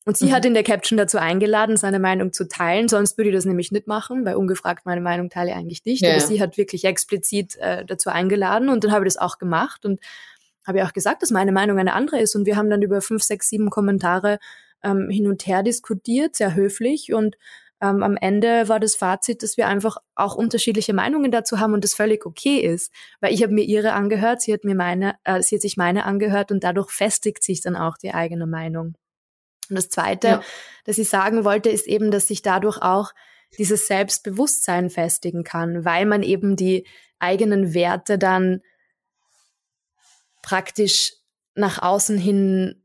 [0.06, 0.32] Und sie mhm.
[0.34, 2.90] hat in der Caption dazu eingeladen, seine Meinung zu teilen.
[2.90, 6.04] Sonst würde ich das nämlich nicht machen, weil ungefragt meine Meinung teile ich eigentlich nicht.
[6.04, 9.38] Ja, Aber sie hat wirklich explizit äh, dazu eingeladen und dann habe ich das auch
[9.38, 10.02] gemacht und
[10.66, 12.36] habe ja auch gesagt, dass meine Meinung eine andere ist.
[12.36, 14.40] Und wir haben dann über fünf, sechs, sieben Kommentare
[14.84, 17.14] ähm, hin und her diskutiert, sehr höflich.
[17.14, 17.38] Und
[17.84, 21.84] ähm, am Ende war das Fazit, dass wir einfach auch unterschiedliche Meinungen dazu haben und
[21.84, 22.94] das völlig okay ist.
[23.20, 26.06] Weil ich habe mir ihre angehört, sie hat mir meine, äh, sie hat sich meine
[26.06, 28.96] angehört und dadurch festigt sich dann auch die eigene Meinung.
[29.70, 30.42] Und das Zweite, ja.
[30.86, 33.12] das ich sagen wollte, ist eben, dass sich dadurch auch
[33.58, 36.88] dieses Selbstbewusstsein festigen kann, weil man eben die
[37.20, 38.62] eigenen Werte dann
[40.42, 41.16] praktisch
[41.54, 42.83] nach außen hin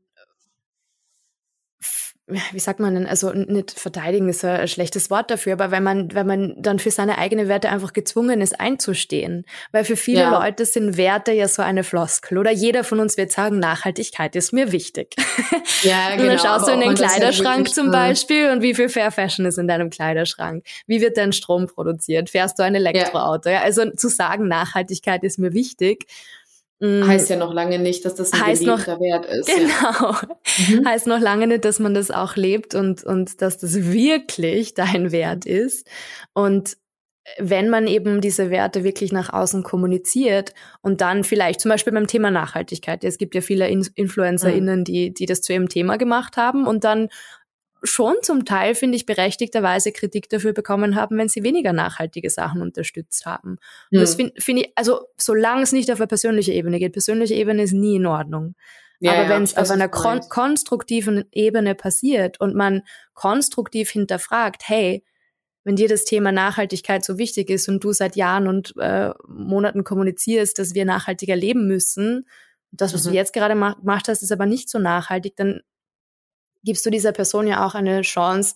[2.51, 6.13] wie sagt man denn, also nicht verteidigen ist ein schlechtes Wort dafür, aber wenn man,
[6.13, 9.45] wenn man dann für seine eigene Werte einfach gezwungen ist einzustehen.
[9.71, 10.39] Weil für viele ja.
[10.39, 12.37] Leute sind Werte ja so eine Floskel.
[12.37, 15.15] Oder jeder von uns wird sagen, Nachhaltigkeit ist mir wichtig.
[15.83, 16.11] Ja, genau.
[16.11, 19.11] und dann genau, schaust du in den Kleiderschrank ja zum Beispiel und wie viel Fair
[19.11, 20.65] Fashion ist in deinem Kleiderschrank?
[20.87, 22.29] Wie wird dein Strom produziert?
[22.29, 23.49] Fährst du ein Elektroauto?
[23.49, 23.61] Ja.
[23.61, 26.05] also zu sagen, Nachhaltigkeit ist mir wichtig.
[26.81, 29.47] Heißt ja noch lange nicht, dass das ein heißt noch, Wert ist.
[29.47, 30.11] Genau.
[30.11, 30.21] Ja.
[30.69, 30.87] Mhm.
[30.87, 35.11] Heißt noch lange nicht, dass man das auch lebt und, und dass das wirklich dein
[35.11, 35.87] Wert ist.
[36.33, 36.77] Und
[37.37, 42.07] wenn man eben diese Werte wirklich nach außen kommuniziert und dann vielleicht zum Beispiel beim
[42.07, 43.03] Thema Nachhaltigkeit.
[43.03, 44.83] Es gibt ja viele InfluencerInnen, mhm.
[44.83, 47.09] die, die das zu ihrem Thema gemacht haben und dann
[47.83, 52.61] schon zum Teil, finde ich, berechtigterweise Kritik dafür bekommen haben, wenn sie weniger nachhaltige Sachen
[52.61, 53.57] unterstützt haben.
[53.91, 53.99] Mhm.
[53.99, 57.63] das finde find ich, also solange es nicht auf eine persönliche Ebene geht, persönliche Ebene
[57.63, 58.55] ist nie in Ordnung.
[58.99, 62.81] Ja, Aber ja, wenn es auf einer kon konstruktiven Ebene passiert und man
[63.13, 65.03] konstruktiv hinterfragt, hey,
[65.63, 69.83] wenn dir das Thema Nachhaltigkeit so wichtig ist und du seit Jahren und äh, Monaten
[69.83, 72.27] kommunizierst, dass wir nachhaltiger leben müssen,
[72.71, 73.09] das, was mhm.
[73.09, 75.61] du jetzt gerade gemacht hast, ist aber nicht so nachhaltig, dann
[76.63, 78.55] gibst du dieser Person ja auch eine Chance,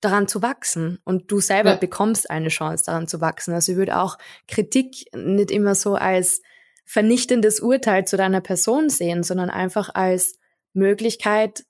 [0.00, 0.98] daran zu wachsen.
[1.04, 1.76] Und du selber ja.
[1.76, 3.54] bekommst eine Chance, daran zu wachsen.
[3.54, 4.18] Also ich würde auch
[4.48, 6.42] Kritik nicht immer so als
[6.84, 10.38] vernichtendes Urteil zu deiner Person sehen, sondern einfach als
[10.72, 11.64] Möglichkeit,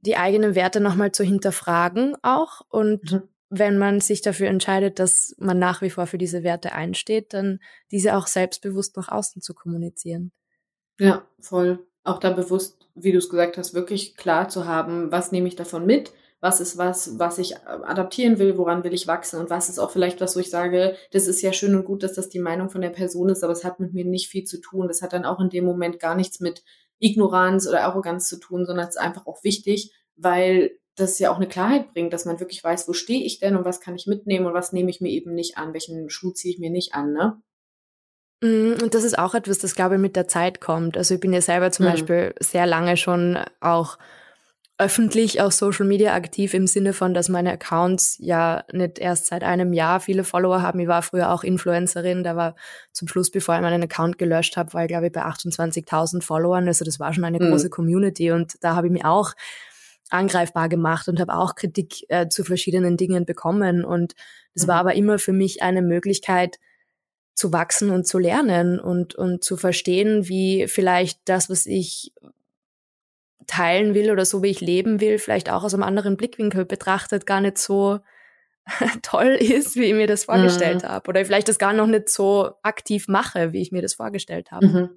[0.00, 2.60] die eigenen Werte nochmal zu hinterfragen auch.
[2.68, 3.22] Und mhm.
[3.48, 7.58] wenn man sich dafür entscheidet, dass man nach wie vor für diese Werte einsteht, dann
[7.90, 10.30] diese auch selbstbewusst nach außen zu kommunizieren.
[10.98, 11.84] Ja, voll.
[12.04, 15.56] Auch da bewusst wie du es gesagt hast, wirklich klar zu haben, was nehme ich
[15.56, 19.68] davon mit, was ist was, was ich adaptieren will, woran will ich wachsen und was
[19.68, 22.28] ist auch vielleicht was, wo ich sage, das ist ja schön und gut, dass das
[22.28, 24.86] die Meinung von der Person ist, aber es hat mit mir nicht viel zu tun.
[24.86, 26.62] Das hat dann auch in dem Moment gar nichts mit
[26.98, 31.36] Ignoranz oder Arroganz zu tun, sondern es ist einfach auch wichtig, weil das ja auch
[31.36, 34.06] eine Klarheit bringt, dass man wirklich weiß, wo stehe ich denn und was kann ich
[34.06, 36.94] mitnehmen und was nehme ich mir eben nicht an, welchen Schuh ziehe ich mir nicht
[36.94, 37.40] an, ne?
[38.44, 40.98] Mm, und das ist auch etwas, das glaube ich mit der Zeit kommt.
[40.98, 41.90] Also ich bin ja selber zum mhm.
[41.90, 43.98] Beispiel sehr lange schon auch
[44.76, 49.44] öffentlich auf Social Media aktiv im Sinne von, dass meine Accounts ja nicht erst seit
[49.44, 50.80] einem Jahr viele Follower haben.
[50.80, 52.54] Ich war früher auch Influencerin, da war
[52.92, 56.66] zum Schluss, bevor ich meinen Account gelöscht habe, war ich glaube ich bei 28.000 Followern.
[56.66, 57.50] Also das war schon eine mhm.
[57.50, 59.32] große Community und da habe ich mich auch
[60.10, 63.84] angreifbar gemacht und habe auch Kritik äh, zu verschiedenen Dingen bekommen.
[63.84, 64.14] Und
[64.54, 64.68] das mhm.
[64.68, 66.58] war aber immer für mich eine Möglichkeit,
[67.34, 72.12] zu wachsen und zu lernen und, und zu verstehen, wie vielleicht das, was ich
[73.46, 77.26] teilen will oder so, wie ich leben will, vielleicht auch aus einem anderen Blickwinkel betrachtet,
[77.26, 78.00] gar nicht so
[79.02, 80.88] toll ist, wie ich mir das vorgestellt mhm.
[80.88, 81.08] habe.
[81.08, 84.66] Oder vielleicht das gar noch nicht so aktiv mache, wie ich mir das vorgestellt habe.
[84.66, 84.88] Mhm.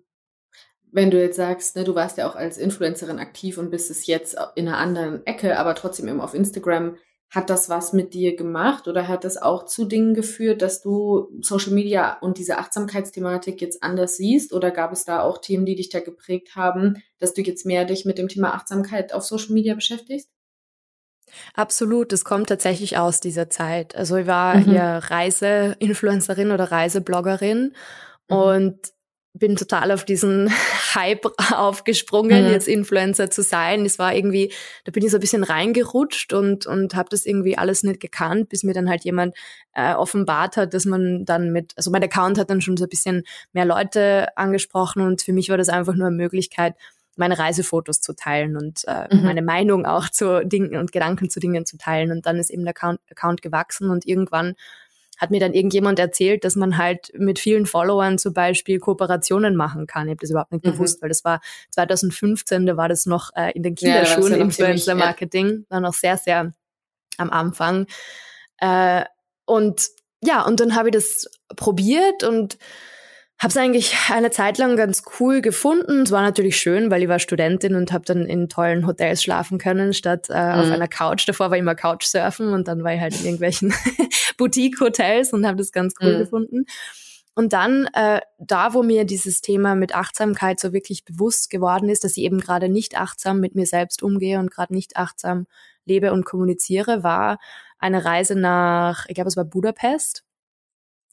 [0.89, 4.07] Wenn du jetzt sagst, ne, du warst ja auch als Influencerin aktiv und bist es
[4.07, 6.95] jetzt in einer anderen Ecke, aber trotzdem eben auf Instagram,
[7.29, 11.29] hat das was mit dir gemacht oder hat das auch zu Dingen geführt, dass du
[11.41, 14.53] Social Media und diese Achtsamkeitsthematik jetzt anders siehst?
[14.53, 17.83] Oder gab es da auch Themen, die dich da geprägt haben, dass du jetzt mehr
[17.83, 20.29] dich mit dem Thema Achtsamkeit auf Social Media beschäftigst?
[21.53, 23.95] Absolut, das kommt tatsächlich aus dieser Zeit.
[23.95, 24.63] Also ich war mhm.
[24.63, 27.73] hier Reiseinfluencerin oder Reisebloggerin
[28.29, 28.35] mhm.
[28.35, 28.79] und
[29.39, 30.49] bin total auf diesen
[30.95, 32.51] Hype aufgesprungen, mhm.
[32.51, 33.85] jetzt Influencer zu sein.
[33.85, 34.53] Es war irgendwie,
[34.85, 38.49] da bin ich so ein bisschen reingerutscht und und habe das irgendwie alles nicht gekannt,
[38.49, 39.35] bis mir dann halt jemand
[39.73, 42.89] äh, offenbart hat, dass man dann mit, also mein Account hat dann schon so ein
[42.89, 43.23] bisschen
[43.53, 46.75] mehr Leute angesprochen und für mich war das einfach nur eine Möglichkeit,
[47.17, 49.23] meine Reisefotos zu teilen und äh, mhm.
[49.23, 52.11] meine Meinung auch zu Dingen und Gedanken zu Dingen zu teilen.
[52.11, 54.53] Und dann ist eben der Account, Account gewachsen und irgendwann
[55.17, 59.87] hat mir dann irgendjemand erzählt, dass man halt mit vielen Followern zum Beispiel Kooperationen machen
[59.87, 60.07] kann.
[60.07, 60.71] Ich habe das überhaupt nicht mhm.
[60.71, 61.41] gewusst, weil das war
[61.71, 66.17] 2015, da war das noch äh, in den Kinderschuhen ja, Influencer Marketing, war noch sehr,
[66.17, 66.53] sehr
[67.17, 67.87] am Anfang.
[68.59, 69.03] Äh,
[69.45, 69.87] und
[70.23, 72.57] ja, und dann habe ich das probiert und
[73.39, 76.01] habe es eigentlich eine Zeit lang ganz cool gefunden.
[76.01, 79.59] Es war natürlich schön, weil ich war Studentin und habe dann in tollen Hotels schlafen
[79.59, 80.59] können, statt äh, mhm.
[80.59, 81.27] auf einer Couch.
[81.27, 83.73] Davor war ich immer Couchsurfen und dann war ich halt in irgendwelchen
[84.37, 86.19] Boutique-Hotels und habe das ganz cool mhm.
[86.19, 86.65] gefunden.
[87.37, 92.03] Und dann, äh, da wo mir dieses Thema mit Achtsamkeit so wirklich bewusst geworden ist,
[92.03, 95.45] dass ich eben gerade nicht achtsam mit mir selbst umgehe und gerade nicht achtsam
[95.85, 97.37] lebe und kommuniziere, war
[97.77, 100.23] eine Reise nach, ich glaube, es war Budapest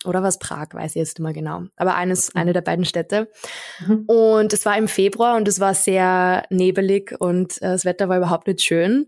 [0.07, 1.65] oder was Prag, weiß ich jetzt immer genau.
[1.77, 3.31] Aber eines, eine der beiden Städte.
[3.87, 4.05] Mhm.
[4.07, 8.17] Und es war im Februar und es war sehr nebelig und äh, das Wetter war
[8.17, 9.07] überhaupt nicht schön.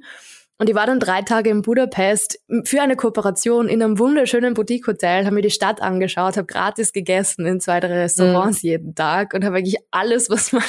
[0.59, 5.27] Und ich war dann drei Tage in Budapest für eine Kooperation in einem wunderschönen Boutique-Hotel,
[5.27, 8.69] habe mir die Stadt angeschaut, habe gratis gegessen in zwei, drei Restaurants mhm.
[8.69, 10.63] jeden Tag und habe eigentlich alles, was man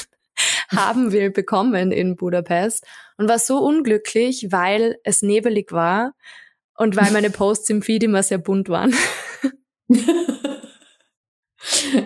[0.70, 2.86] haben will, bekommen in Budapest
[3.18, 6.14] und war so unglücklich, weil es nebelig war
[6.76, 8.94] und weil meine Posts im Feed immer sehr bunt waren.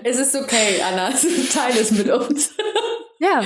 [0.04, 1.10] es ist okay, Anna.
[1.54, 2.54] Teil es mit uns.
[3.20, 3.44] ja.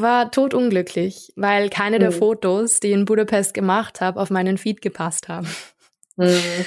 [0.00, 2.00] War totunglücklich, weil keine mhm.
[2.00, 5.48] der Fotos, die ich in Budapest gemacht habe, auf meinen Feed gepasst haben.
[6.16, 6.64] Mhm.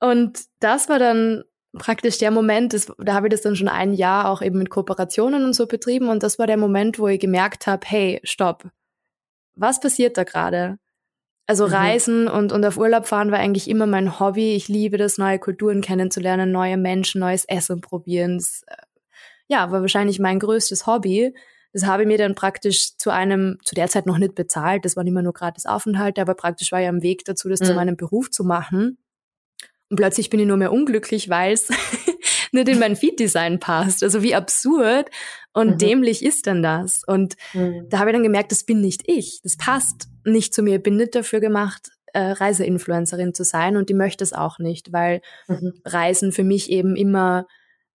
[0.00, 1.44] Und das war dann
[1.78, 4.70] praktisch der Moment, das, da habe ich das dann schon ein Jahr auch eben mit
[4.70, 8.68] Kooperationen und so betrieben und das war der Moment, wo ich gemerkt habe, hey, stopp,
[9.56, 10.78] was passiert da gerade?
[11.46, 11.72] Also mhm.
[11.74, 14.54] Reisen und, und auf Urlaub fahren war eigentlich immer mein Hobby.
[14.54, 18.38] Ich liebe das, neue Kulturen kennenzulernen, neue Menschen, neues Essen probieren.
[18.38, 18.76] Das, äh,
[19.48, 21.34] ja, war wahrscheinlich mein größtes Hobby.
[21.74, 24.84] Das habe ich mir dann praktisch zu einem, zu der Zeit noch nicht bezahlt.
[24.84, 27.64] Das waren immer nur gratis Aufenthalte, aber praktisch war ich am Weg dazu, das mhm.
[27.64, 28.98] zu meinem Beruf zu machen.
[29.90, 31.68] Und plötzlich bin ich nur mehr unglücklich, weil es
[32.52, 34.04] nicht in mein Feed-Design passt.
[34.04, 35.10] Also wie absurd
[35.52, 35.78] und mhm.
[35.78, 37.02] dämlich ist denn das?
[37.04, 37.88] Und mhm.
[37.90, 39.40] da habe ich dann gemerkt, das bin nicht ich.
[39.42, 40.76] Das passt nicht zu mir.
[40.76, 44.92] Ich bin nicht dafür gemacht, äh, Reiseinfluencerin zu sein und die möchte es auch nicht,
[44.92, 45.74] weil mhm.
[45.84, 47.46] Reisen für mich eben immer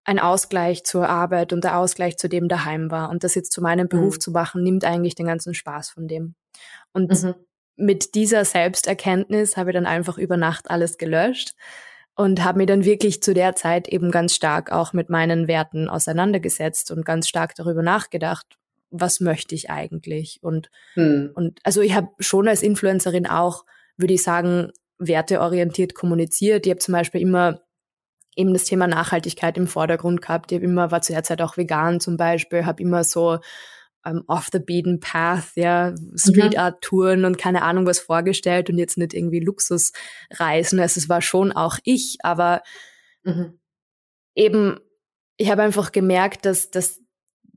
[0.04, 3.10] ein Ausgleich zur Arbeit und der Ausgleich zu dem daheim war.
[3.10, 4.20] Und das jetzt zu meinem Beruf mhm.
[4.20, 6.34] zu machen, nimmt eigentlich den ganzen Spaß von dem.
[6.92, 7.34] Und mhm.
[7.76, 11.54] mit dieser Selbsterkenntnis habe ich dann einfach über Nacht alles gelöscht
[12.16, 15.88] und habe mir dann wirklich zu der Zeit eben ganz stark auch mit meinen Werten
[15.88, 18.58] auseinandergesetzt und ganz stark darüber nachgedacht,
[18.90, 21.32] was möchte ich eigentlich und hm.
[21.34, 23.64] und also ich habe schon als Influencerin auch
[23.96, 26.66] würde ich sagen werteorientiert kommuniziert.
[26.66, 27.60] Ich habe zum Beispiel immer
[28.36, 30.52] eben das Thema Nachhaltigkeit im Vordergrund gehabt.
[30.52, 33.38] Ich habe immer war zu der Zeit auch vegan zum Beispiel, habe immer so
[34.04, 36.58] um, ähm, off the beaten path, ja, Street mhm.
[36.58, 40.78] Art Touren und keine Ahnung was vorgestellt und jetzt nicht irgendwie Luxusreisen.
[40.78, 42.62] Also es war schon auch ich, aber
[43.22, 43.58] mhm.
[44.34, 44.78] eben,
[45.36, 47.00] ich habe einfach gemerkt, dass, dass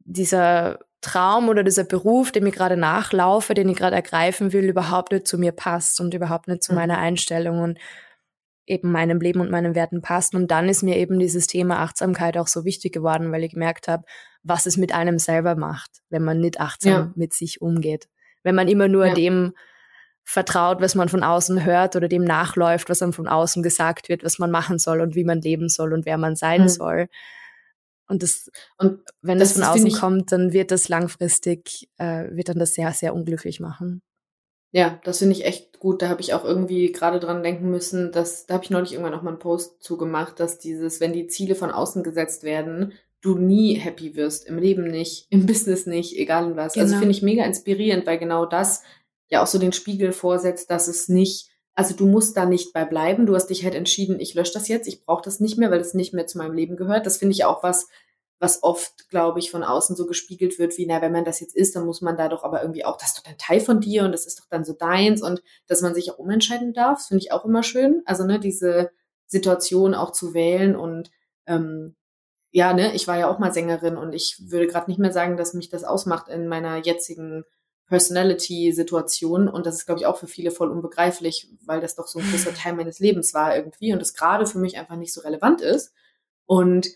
[0.06, 5.12] dieser Traum oder dieser Beruf, dem ich gerade nachlaufe, den ich gerade ergreifen will, überhaupt
[5.12, 6.78] nicht zu mir passt und überhaupt nicht zu mhm.
[6.78, 7.80] meiner Einstellung und
[8.68, 10.36] eben meinem Leben und meinen Werten passt.
[10.36, 13.88] Und dann ist mir eben dieses Thema Achtsamkeit auch so wichtig geworden, weil ich gemerkt
[13.88, 14.04] habe,
[14.44, 17.12] was es mit einem selber macht, wenn man nicht achtsam ja.
[17.16, 18.08] mit sich umgeht.
[18.44, 19.14] Wenn man immer nur ja.
[19.14, 19.54] dem
[20.24, 24.26] vertraut, was man von außen hört oder dem nachläuft, was einem von außen gesagt wird,
[24.26, 26.70] was man machen soll und wie man leben soll und wer man sein mhm.
[26.70, 27.08] soll.
[28.10, 32.50] Und das, und wenn das, das von außen kommt, dann wird das langfristig, äh, wird
[32.50, 34.02] dann das sehr, sehr unglücklich machen.
[34.72, 36.02] Ja, das finde ich echt gut.
[36.02, 39.14] Da habe ich auch irgendwie gerade dran denken müssen, dass, da habe ich neulich irgendwann
[39.14, 43.38] auch mal einen Post zugemacht, dass dieses, wenn die Ziele von außen gesetzt werden, du
[43.38, 46.74] nie happy wirst, im Leben nicht, im Business nicht, egal in was.
[46.74, 46.86] Also genau.
[46.86, 48.84] Also finde ich mega inspirierend, weil genau das
[49.30, 52.86] ja auch so den Spiegel vorsetzt, dass es nicht, also du musst da nicht bei
[52.86, 53.26] bleiben.
[53.26, 55.80] Du hast dich halt entschieden, ich lösche das jetzt, ich brauche das nicht mehr, weil
[55.80, 57.06] es nicht mehr zu meinem Leben gehört.
[57.06, 57.88] Das finde ich auch was,
[58.40, 61.56] was oft, glaube ich, von außen so gespiegelt wird, wie, na, wenn man das jetzt
[61.56, 63.82] ist, dann muss man da doch aber irgendwie auch, das ist doch ein Teil von
[63.82, 67.08] dir und das ist doch dann so deins und dass man sich auch umentscheiden darf,
[67.08, 68.04] finde ich auch immer schön.
[68.06, 68.92] Also, ne, diese
[69.26, 71.10] Situation auch zu wählen und
[71.48, 71.96] ähm,
[72.52, 75.38] ja, ne, ich war ja auch mal Sängerin und ich würde gerade nicht mehr sagen,
[75.38, 77.44] dass mich das ausmacht in meiner jetzigen
[77.88, 79.48] Personality-Situation.
[79.48, 82.30] Und das ist, glaube ich, auch für viele voll unbegreiflich, weil das doch so ein
[82.30, 85.62] großer Teil meines Lebens war irgendwie und das gerade für mich einfach nicht so relevant
[85.62, 85.94] ist.
[86.46, 86.88] Und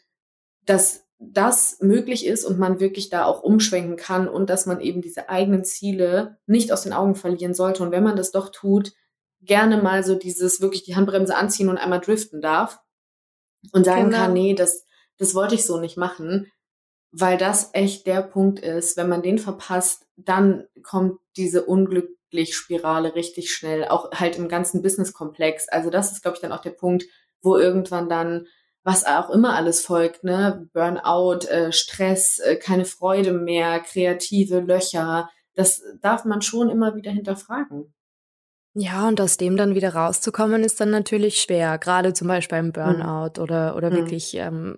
[0.65, 5.01] dass das möglich ist und man wirklich da auch umschwenken kann und dass man eben
[5.01, 7.83] diese eigenen Ziele nicht aus den Augen verlieren sollte.
[7.83, 8.93] Und wenn man das doch tut,
[9.41, 12.79] gerne mal so dieses wirklich die Handbremse anziehen und einmal driften darf
[13.71, 14.17] und sagen genau.
[14.17, 14.85] kann, nee, das,
[15.17, 16.51] das wollte ich so nicht machen,
[17.11, 23.13] weil das echt der Punkt ist, wenn man den verpasst, dann kommt diese unglücklich Spirale
[23.13, 25.69] richtig schnell, auch halt im ganzen Business-Komplex.
[25.69, 27.05] Also das ist, glaube ich, dann auch der Punkt,
[27.41, 28.47] wo irgendwann dann
[28.83, 30.67] was auch immer alles folgt, ne?
[30.73, 35.29] Burnout, äh, Stress, äh, keine Freude mehr, kreative Löcher.
[35.53, 37.93] Das darf man schon immer wieder hinterfragen.
[38.73, 41.77] Ja, und aus dem dann wieder rauszukommen, ist dann natürlich schwer.
[41.77, 42.71] Gerade zum Beispiel beim mhm.
[42.71, 43.43] Burnout mhm.
[43.43, 43.95] oder, oder mhm.
[43.95, 44.77] wirklich ähm,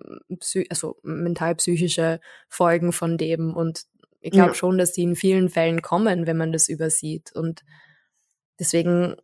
[0.68, 3.54] also mental-psychische Folgen von dem.
[3.54, 3.84] Und
[4.20, 4.54] ich glaube ja.
[4.54, 7.30] schon, dass die in vielen Fällen kommen, wenn man das übersieht.
[7.34, 7.62] Und
[8.58, 9.14] deswegen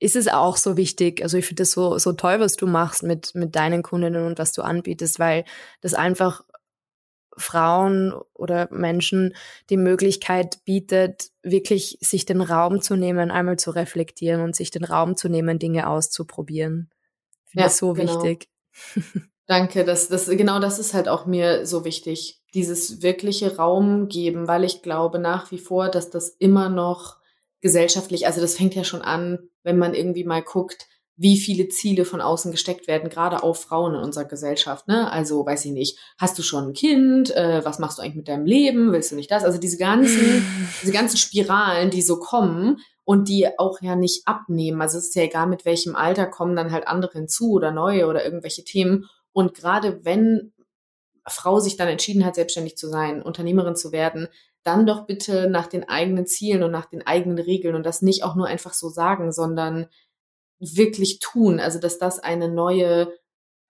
[0.00, 1.22] ist es auch so wichtig.
[1.22, 4.38] Also ich finde das so, so toll, was du machst mit, mit deinen Kundinnen und
[4.38, 5.44] was du anbietest, weil
[5.82, 6.42] das einfach
[7.36, 9.34] Frauen oder Menschen
[9.68, 14.84] die Möglichkeit bietet, wirklich sich den Raum zu nehmen, einmal zu reflektieren und sich den
[14.84, 16.90] Raum zu nehmen, Dinge auszuprobieren.
[17.44, 18.22] Ich finde ja, das so genau.
[18.22, 18.48] wichtig.
[19.46, 22.40] Danke, das, das, genau das ist halt auch mir so wichtig.
[22.54, 27.19] Dieses wirkliche Raum geben, weil ich glaube nach wie vor, dass das immer noch
[27.60, 30.86] gesellschaftlich, also das fängt ja schon an, wenn man irgendwie mal guckt,
[31.16, 34.88] wie viele Ziele von außen gesteckt werden, gerade auf Frauen in unserer Gesellschaft.
[34.88, 35.12] Ne?
[35.12, 37.30] Also weiß ich nicht, hast du schon ein Kind?
[37.36, 38.90] Äh, was machst du eigentlich mit deinem Leben?
[38.90, 39.44] Willst du nicht das?
[39.44, 40.42] Also diese ganzen,
[40.82, 44.80] diese ganzen Spiralen, die so kommen und die auch ja nicht abnehmen.
[44.80, 48.06] Also es ist ja egal, mit welchem Alter kommen dann halt andere hinzu oder neue
[48.06, 49.04] oder irgendwelche Themen.
[49.32, 50.54] Und gerade wenn
[51.26, 54.28] Frau sich dann entschieden hat, selbstständig zu sein, Unternehmerin zu werden,
[54.62, 58.24] dann doch bitte nach den eigenen Zielen und nach den eigenen Regeln und das nicht
[58.24, 59.86] auch nur einfach so sagen, sondern
[60.58, 61.60] wirklich tun.
[61.60, 63.12] Also dass das eine neue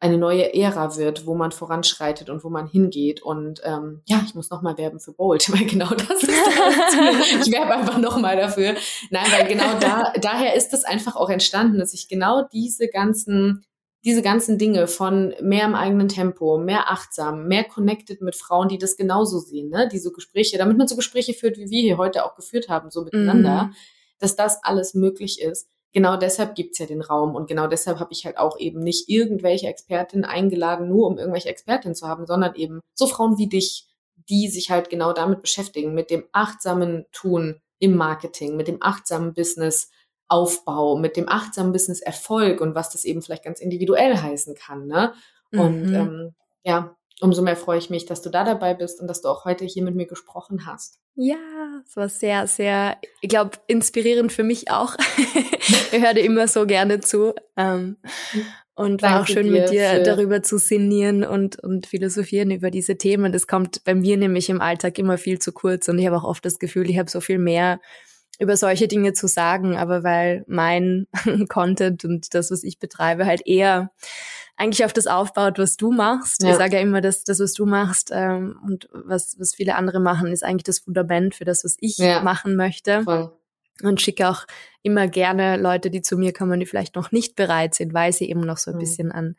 [0.01, 3.23] eine neue Ära wird, wo man voranschreitet und wo man hingeht.
[3.23, 7.53] Und ähm, ja, ich muss nochmal werben für Bold, weil genau das ist das Ich
[7.53, 8.75] werbe einfach nochmal dafür.
[9.11, 13.67] Nein, weil genau da, daher ist es einfach auch entstanden, dass ich genau diese ganzen,
[14.05, 18.79] diese ganzen Dinge von mehr im eigenen Tempo, mehr achtsam, mehr connected mit Frauen, die
[18.79, 19.89] das genauso sehen, ne?
[19.93, 23.03] Diese Gespräche, damit man so Gespräche führt, wie wir hier heute auch geführt haben, so
[23.03, 23.75] miteinander, mm.
[24.19, 28.13] dass das alles möglich ist genau deshalb gibt's ja den Raum und genau deshalb habe
[28.13, 32.55] ich halt auch eben nicht irgendwelche Expertinnen eingeladen, nur um irgendwelche Expertinnen zu haben, sondern
[32.55, 33.89] eben so Frauen wie dich,
[34.29, 39.35] die sich halt genau damit beschäftigen, mit dem achtsamen Tun im Marketing, mit dem achtsamen
[39.35, 39.91] Business
[40.31, 44.87] Aufbau, mit dem achtsamen Business Erfolg und was das eben vielleicht ganz individuell heißen kann.
[44.87, 45.13] Ne?
[45.53, 45.95] Und mhm.
[45.95, 49.29] ähm, ja, umso mehr freue ich mich, dass du da dabei bist und dass du
[49.29, 51.01] auch heute hier mit mir gesprochen hast.
[51.17, 51.37] Ja,
[51.85, 54.95] es war sehr, sehr, ich glaube, inspirierend für mich auch.
[55.93, 57.35] ich höre dir immer so gerne zu.
[57.57, 57.97] Ähm,
[58.75, 63.31] und war auch schön mit dir darüber zu sinnieren und, und philosophieren über diese Themen.
[63.31, 66.25] Das kommt bei mir nämlich im Alltag immer viel zu kurz und ich habe auch
[66.25, 67.81] oft das Gefühl, ich habe so viel mehr
[68.41, 71.07] über solche Dinge zu sagen, aber weil mein
[71.49, 73.93] Content und das, was ich betreibe, halt eher
[74.57, 76.43] eigentlich auf das aufbaut, was du machst.
[76.43, 76.51] Ja.
[76.51, 80.01] Ich sage ja immer, dass das, was du machst ähm, und was, was viele andere
[80.01, 82.23] machen, ist eigentlich das Fundament für das, was ich ja.
[82.23, 83.03] machen möchte.
[83.03, 83.33] Voll.
[83.83, 84.47] Und schicke auch
[84.83, 88.29] immer gerne Leute, die zu mir kommen, die vielleicht noch nicht bereit sind, weil sie
[88.29, 88.81] eben noch so ein mhm.
[88.81, 89.37] bisschen an,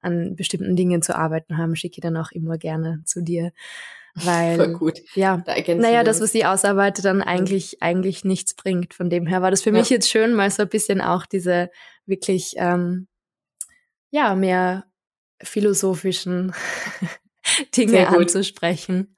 [0.00, 3.52] an bestimmten Dingen zu arbeiten haben, schicke ich dann auch immer gerne zu dir.
[4.16, 5.00] Weil, Voll gut.
[5.14, 7.86] ja, da naja, das, was sie ausarbeitet, dann eigentlich, mhm.
[7.86, 8.94] eigentlich nichts bringt.
[8.94, 9.78] Von dem her war das für ja.
[9.78, 11.70] mich jetzt schön, mal so ein bisschen auch diese
[12.06, 13.08] wirklich ähm,
[14.10, 14.84] ja, mehr
[15.42, 16.54] philosophischen
[17.76, 19.14] Dinge anzusprechen.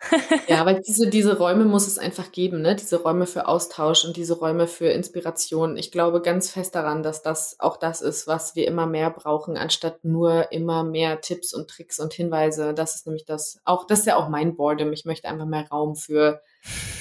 [0.48, 2.76] ja, weil diese, diese Räume muss es einfach geben, ne?
[2.76, 5.76] Diese Räume für Austausch und diese Räume für Inspiration.
[5.76, 9.56] Ich glaube ganz fest daran, dass das auch das ist, was wir immer mehr brauchen,
[9.56, 12.74] anstatt nur immer mehr Tipps und Tricks und Hinweise.
[12.74, 14.92] Das ist nämlich das, auch, das ist ja auch mein Boredom.
[14.92, 16.42] Ich möchte einfach mehr Raum für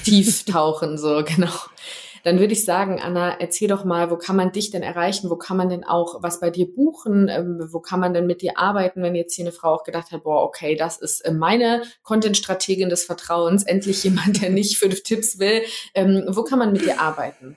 [0.04, 1.52] Tieftauchen, so, genau.
[2.28, 5.30] Dann würde ich sagen, Anna, erzähl doch mal, wo kann man dich denn erreichen?
[5.30, 7.30] Wo kann man denn auch was bei dir buchen?
[7.30, 10.12] Ähm, wo kann man denn mit dir arbeiten, wenn jetzt hier eine Frau auch gedacht
[10.12, 15.04] hat, boah, okay, das ist äh, meine Content-Strategin des Vertrauens, endlich jemand, der nicht fünf
[15.04, 15.62] Tipps will.
[15.94, 17.56] Ähm, wo kann man mit dir arbeiten?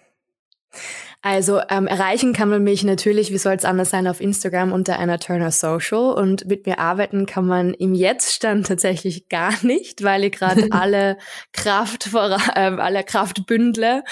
[1.22, 4.98] Also ähm, erreichen kann man mich natürlich, wie soll es anders sein, auf Instagram unter
[4.98, 10.24] einer Turner Social und mit mir arbeiten kann man im Jetztstand tatsächlich gar nicht, weil
[10.24, 11.18] ich gerade alle
[11.52, 14.02] Kraft vor, äh, alle Kraft bündle,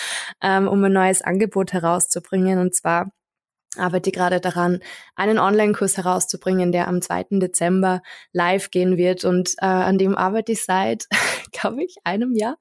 [0.42, 3.10] ähm, um ein neues Angebot herauszubringen und zwar
[3.78, 4.80] arbeite gerade daran,
[5.14, 7.38] einen Online-Kurs herauszubringen, der am 2.
[7.38, 8.02] Dezember
[8.32, 11.06] live gehen wird und äh, an dem arbeite ich seit,
[11.52, 12.56] glaube ich, einem Jahr.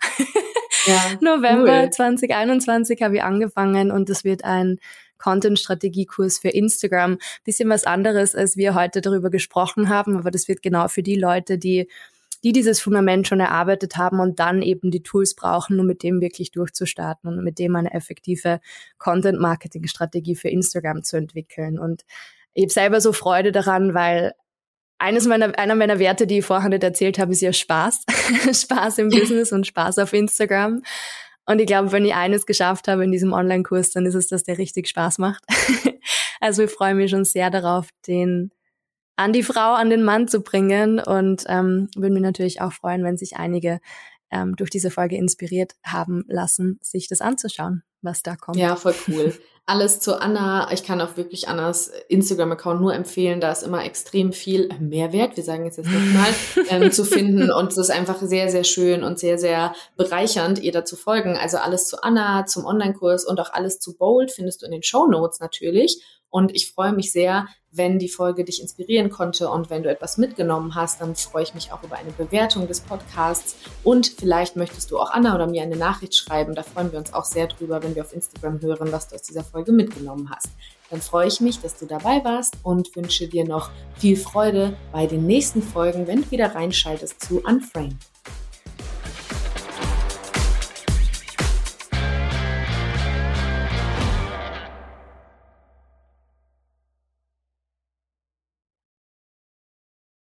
[0.88, 1.90] Ja, November cool.
[1.90, 4.80] 2021 habe ich angefangen und das wird ein
[5.18, 7.18] Content-Strategiekurs für Instagram.
[7.44, 11.16] Bisschen was anderes, als wir heute darüber gesprochen haben, aber das wird genau für die
[11.16, 11.88] Leute, die
[12.44, 16.22] die dieses Fundament schon erarbeitet haben und dann eben die Tools brauchen, um mit dem
[16.22, 18.60] wirklich durchzustarten und mit dem eine effektive
[19.00, 21.80] Content-Marketing-Strategie für Instagram zu entwickeln.
[21.80, 22.04] Und
[22.54, 24.34] ich habe selber so Freude daran, weil
[25.00, 28.06] eines meiner, einer meiner Werte, die ich vorher nicht erzählt habe, ist ja Spaß.
[28.52, 30.82] Spaß im Business und Spaß auf Instagram.
[31.46, 34.44] Und ich glaube, wenn ich eines geschafft habe in diesem Online-Kurs, dann ist es, dass
[34.44, 35.44] der richtig Spaß macht.
[36.42, 38.52] also ich freue mich schon sehr darauf, den
[39.16, 43.04] an die Frau, an den Mann zu bringen und ähm, würde mich natürlich auch freuen,
[43.04, 43.80] wenn sich einige
[44.30, 48.58] ähm, durch diese Folge inspiriert haben lassen, sich das anzuschauen, was da kommt.
[48.58, 49.34] Ja, voll cool.
[49.70, 50.72] Alles zu Anna.
[50.72, 53.42] Ich kann auch wirklich Annas Instagram-Account nur empfehlen.
[53.42, 57.52] Da ist immer extrem viel Mehrwert, wir sagen jetzt jetzt mal, ähm, zu finden.
[57.52, 61.36] Und es ist einfach sehr, sehr schön und sehr, sehr bereichernd, ihr da zu folgen.
[61.36, 64.84] Also alles zu Anna, zum Online-Kurs und auch alles zu Bold findest du in den
[64.84, 66.02] Show Notes natürlich.
[66.30, 70.18] Und ich freue mich sehr, wenn die Folge dich inspirieren konnte und wenn du etwas
[70.18, 73.56] mitgenommen hast, dann freue ich mich auch über eine Bewertung des Podcasts.
[73.84, 76.56] Und vielleicht möchtest du auch Anna oder mir eine Nachricht schreiben.
[76.56, 79.22] Da freuen wir uns auch sehr drüber, wenn wir auf Instagram hören, was du aus
[79.22, 80.50] dieser Folge mitgenommen hast.
[80.90, 85.06] Dann freue ich mich, dass du dabei warst und wünsche dir noch viel Freude bei
[85.06, 87.98] den nächsten Folgen, wenn du wieder reinschaltest zu Unframed.